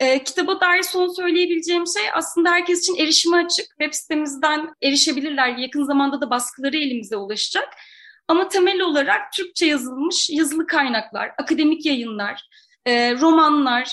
E, 0.01 0.25
kitaba 0.25 0.61
dair 0.61 0.83
son 0.83 1.09
söyleyebileceğim 1.09 1.85
şey 1.87 2.03
aslında 2.15 2.51
herkes 2.51 2.81
için 2.81 2.97
erişime 2.97 3.37
açık. 3.37 3.67
Web 3.67 3.93
sitemizden 3.93 4.75
erişebilirler. 4.83 5.57
Yakın 5.57 5.85
zamanda 5.85 6.21
da 6.21 6.31
baskıları 6.31 6.77
elimize 6.77 7.17
ulaşacak. 7.17 7.69
Ama 8.29 8.49
temel 8.49 8.81
olarak 8.81 9.33
Türkçe 9.33 9.67
yazılmış 9.67 10.31
yazılı 10.31 10.67
kaynaklar, 10.67 11.31
akademik 11.39 11.87
yayınlar, 11.87 12.43
e, 12.87 13.15
romanlar, 13.15 13.93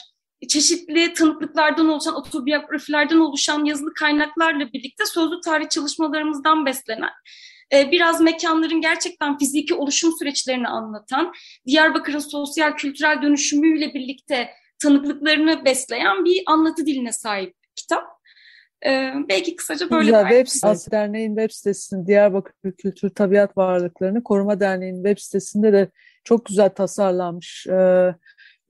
çeşitli 0.50 1.14
tanıklıklardan 1.14 1.90
oluşan, 1.90 2.16
otobiyografilerden 2.16 3.20
oluşan 3.20 3.66
yazılı 3.66 3.94
kaynaklarla 3.94 4.74
birlikte 4.74 5.06
sözlü 5.06 5.42
tarih 5.46 5.70
çalışmalarımızdan 5.70 6.66
beslenen, 6.66 7.10
e, 7.74 7.92
biraz 7.92 8.22
mekanların 8.22 8.82
gerçekten 8.82 9.38
fiziki 9.38 9.74
oluşum 9.74 10.14
süreçlerini 10.20 10.68
anlatan, 10.68 11.34
Diyarbakır'ın 11.68 12.20
sosyal 12.20 12.72
kültürel 12.76 13.22
dönüşümüyle 13.22 13.94
birlikte 13.94 14.50
tanıklıklarını 14.84 15.66
besleyen 15.66 16.26
bir 16.26 16.44
anlatı 16.46 16.86
diline 16.86 17.12
sahip 17.12 17.56
kitap. 17.76 18.04
Ee, 18.86 19.14
belki 19.30 19.56
kısaca 19.56 19.90
böyle 19.90 20.06
Güzel, 20.06 20.30
web 20.30 20.48
sitesi, 20.48 20.92
derneğin 20.92 21.36
web 21.36 21.52
sitesinin 21.52 22.08
Diyarbakır 22.08 22.72
Kültür 22.72 23.10
Tabiat 23.10 23.58
Varlıklarını 23.58 24.24
Koruma 24.24 24.60
Derneği'nin 24.60 25.04
web 25.04 25.18
sitesinde 25.18 25.74
de 25.74 25.90
çok 26.24 26.46
güzel 26.46 26.70
tasarlanmış. 26.70 27.68
Ee, 27.68 28.16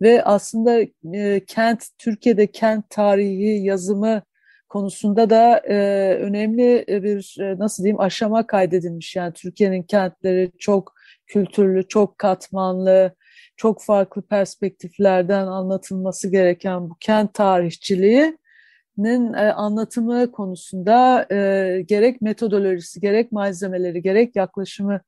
ve 0.01 0.23
aslında 0.23 0.79
e, 1.13 1.45
kent 1.45 1.85
Türkiye'de 1.97 2.47
kent 2.47 2.89
tarihi 2.89 3.65
yazımı 3.65 4.21
konusunda 4.69 5.29
da 5.29 5.57
e, 5.57 5.77
önemli 6.13 6.85
bir 6.87 7.37
e, 7.41 7.59
nasıl 7.59 7.83
diyeyim 7.83 7.99
aşama 7.99 8.47
kaydedilmiş. 8.47 9.15
Yani 9.15 9.33
Türkiye'nin 9.33 9.83
kentleri 9.83 10.51
çok 10.59 10.93
kültürlü, 11.27 11.87
çok 11.87 12.17
katmanlı, 12.17 13.15
çok 13.57 13.81
farklı 13.81 14.21
perspektiflerden 14.21 15.47
anlatılması 15.47 16.31
gereken 16.31 16.89
bu 16.89 16.95
kent 16.99 17.33
tarihçiliğinin 17.33 19.33
e, 19.33 19.53
anlatımı 19.53 20.31
konusunda 20.31 21.27
e, 21.31 21.81
gerek 21.81 22.21
metodolojisi, 22.21 23.01
gerek 23.01 23.31
malzemeleri, 23.31 24.01
gerek 24.01 24.35
yaklaşımı 24.35 25.01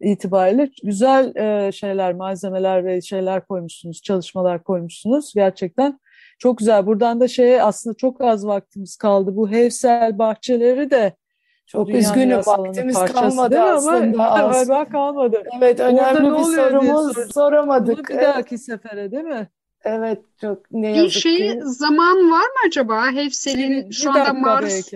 itibariyle 0.00 0.70
güzel 0.84 1.36
e, 1.36 1.72
şeyler, 1.72 2.14
malzemeler 2.14 2.84
ve 2.84 3.00
şeyler 3.00 3.46
koymuşsunuz, 3.46 4.02
çalışmalar 4.02 4.64
koymuşsunuz. 4.64 5.32
Gerçekten 5.34 6.00
çok 6.38 6.58
güzel. 6.58 6.86
Buradan 6.86 7.20
da 7.20 7.28
şey 7.28 7.60
aslında 7.60 7.96
çok 7.96 8.20
az 8.20 8.46
vaktimiz 8.46 8.96
kaldı. 8.96 9.36
Bu 9.36 9.50
Hevsel 9.50 10.18
bahçeleri 10.18 10.90
de 10.90 11.14
çok 11.70 11.88
üzgünüm 11.88 12.38
vaktimiz 12.38 12.98
kalmadı 13.04 13.60
aslında 13.60 14.30
ama 14.30 14.52
galiba 14.52 14.84
kalmadı. 14.84 15.42
Evet 15.58 15.80
önemli 15.80 16.38
bir 16.38 16.44
sorumuz 16.56 17.32
soramadık. 17.34 18.08
Bunu 18.08 18.18
bir 18.18 18.22
dahaki 18.22 18.58
sefere 18.58 19.10
değil 19.10 19.24
mi? 19.24 19.48
Evet 19.84 20.18
çok 20.40 20.70
ne 20.70 20.88
yazık 20.88 21.04
bir 21.04 21.10
şey 21.10 21.36
ki. 21.36 21.60
zaman 21.62 22.30
var 22.30 22.46
mı 22.46 22.60
acaba 22.66 23.12
Hevsel'in 23.12 23.90
şu 23.90 24.10
anda 24.10 24.32
maruz, 24.32 24.90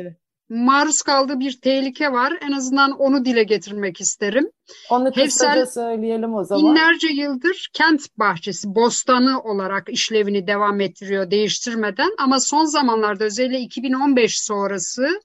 maruz 0.49 1.03
kaldığı 1.03 1.41
bir 1.41 1.61
tehlike 1.61 2.13
var. 2.13 2.33
En 2.49 2.53
azından 2.53 2.91
onu 2.91 3.25
dile 3.25 3.45
getirmek 3.45 4.01
isterim. 4.01 4.51
Onu 4.91 5.13
kısaca 5.13 5.55
Hefsel 5.55 5.67
söyleyelim 5.67 6.35
o 6.35 6.45
zaman. 6.45 6.65
binlerce 6.65 7.09
yıldır 7.09 7.71
kent 7.73 8.01
bahçesi, 8.19 8.75
bostanı 8.75 9.43
olarak 9.43 9.89
işlevini 9.89 10.47
devam 10.47 10.81
ettiriyor 10.81 11.31
değiştirmeden 11.31 12.11
ama 12.19 12.41
son 12.41 12.65
zamanlarda 12.65 13.25
özellikle 13.25 13.61
2015 13.61 14.41
sonrası 14.41 15.21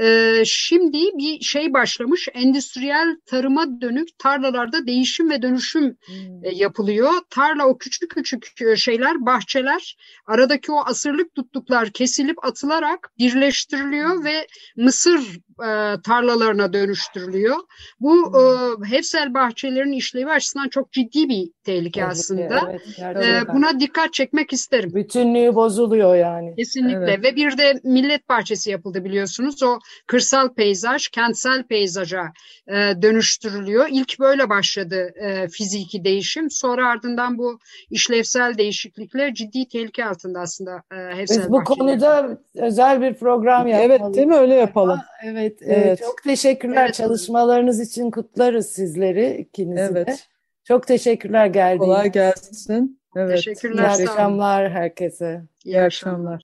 e, 0.00 0.42
şimdi 0.46 0.98
bir 0.98 1.40
şey 1.40 1.72
başlamış 1.72 2.28
endüstriyel 2.34 3.16
tarıma 3.26 3.80
dönük 3.80 4.18
tarlalarda 4.18 4.86
değişim 4.86 5.30
ve 5.30 5.42
dönüşüm 5.42 5.96
Hmm. 6.06 6.44
e, 6.44 6.54
yapılıyor. 6.54 7.12
Tarla 7.30 7.66
o 7.66 7.78
küçük 7.78 8.10
küçük 8.10 8.62
e, 8.62 8.76
şeyler, 8.76 9.26
bahçeler, 9.26 9.96
aradaki 10.26 10.72
o 10.72 10.80
asırlık 10.86 11.34
tutluklar 11.34 11.90
kesilip 11.90 12.44
atılarak 12.44 13.12
birleştiriliyor 13.18 14.24
ve 14.24 14.46
mısır 14.76 15.40
e, 15.66 15.96
tarlalarına 16.02 16.72
dönüştürülüyor. 16.72 17.56
Bu 18.00 18.16
e, 18.38 18.42
Hefsel 18.90 19.34
bahçelerin 19.34 19.92
işlevi 19.92 20.30
açısından 20.30 20.68
çok 20.68 20.92
ciddi 20.92 21.28
bir 21.28 21.50
tehlike 21.64 22.00
Tehlike, 22.00 22.04
aslında. 22.04 22.72
evet, 22.72 23.16
E, 23.26 23.54
buna 23.54 23.80
dikkat 23.80 24.12
çekmek 24.12 24.52
isterim. 24.52 24.94
Bütünlüğü 24.94 25.54
bozuluyor 25.54 26.14
yani. 26.16 26.54
Kesinlikle 26.56 26.98
Evet. 27.12 27.24
ve 27.24 27.36
bir 27.36 27.58
de 27.58 27.80
millet 27.84 28.28
bahçesi 28.28 28.70
yapıldı 28.70 29.04
biliyorsunuz. 29.04 29.62
O 29.62 29.78
kırsal 30.06 30.54
peyzaj 30.54 31.08
kentsel 31.08 31.62
peyzaja 31.62 32.22
e, 32.68 32.74
dönüştürülüyor. 33.02 33.88
İlk 33.90 34.20
böyle 34.20 34.48
başladı 34.50 35.10
e, 35.22 35.48
fiziki 35.48 36.04
değişim. 36.04 36.50
Sonra 36.50 36.88
ardından 36.88 37.38
bu 37.38 37.58
işlevsel 37.90 38.58
değişiklikler 38.58 39.34
ciddi 39.34 39.68
tehlike 39.68 40.04
altında 40.04 40.40
aslında 40.40 40.82
e, 40.92 41.16
Hefsel 41.16 41.38
Biz 41.38 41.48
bu 41.48 41.52
bahçeleri. 41.52 41.78
konuda 41.78 42.38
özel 42.54 43.00
bir 43.02 43.14
program 43.14 43.66
Evet 43.66 43.90
yapmalıyız. 43.90 44.16
değil 44.16 44.26
mi? 44.28 44.34
Öyle 44.36 44.54
yapalım. 44.54 44.98
Evet, 45.24 45.49
e, 45.62 45.72
Evet. 45.74 45.98
çok 45.98 46.22
teşekkürler. 46.22 46.84
Evet. 46.84 46.94
Çalışmalarınız 46.94 47.80
için 47.80 48.10
kutlarız 48.10 48.66
sizleri 48.66 49.36
ikinizi 49.36 49.94
de. 49.94 50.04
Evet. 50.06 50.26
Çok 50.64 50.86
teşekkürler 50.86 51.46
geldiğiniz 51.46 51.86
Kolay 51.86 52.12
gelsin. 52.12 53.00
Evet. 53.16 53.36
Teşekkürler, 53.36 53.98
İyi 53.98 54.08
akşamlar 54.08 54.70
herkese. 54.70 55.42
İyi 55.64 55.80
akşamlar. 55.80 56.42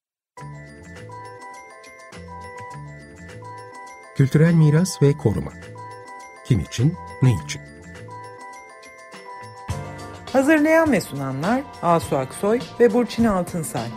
Kültürel 4.16 4.54
miras 4.54 5.02
ve 5.02 5.12
koruma. 5.12 5.52
Kim 6.46 6.60
için, 6.60 6.94
ne 7.22 7.30
için? 7.44 7.60
Hazırlayan 10.32 10.92
ve 10.92 11.00
sunanlar 11.00 11.62
Asu 11.82 12.16
Aksoy 12.16 12.60
ve 12.80 12.92
Burçin 12.92 13.24
Altınsay. 13.24 13.88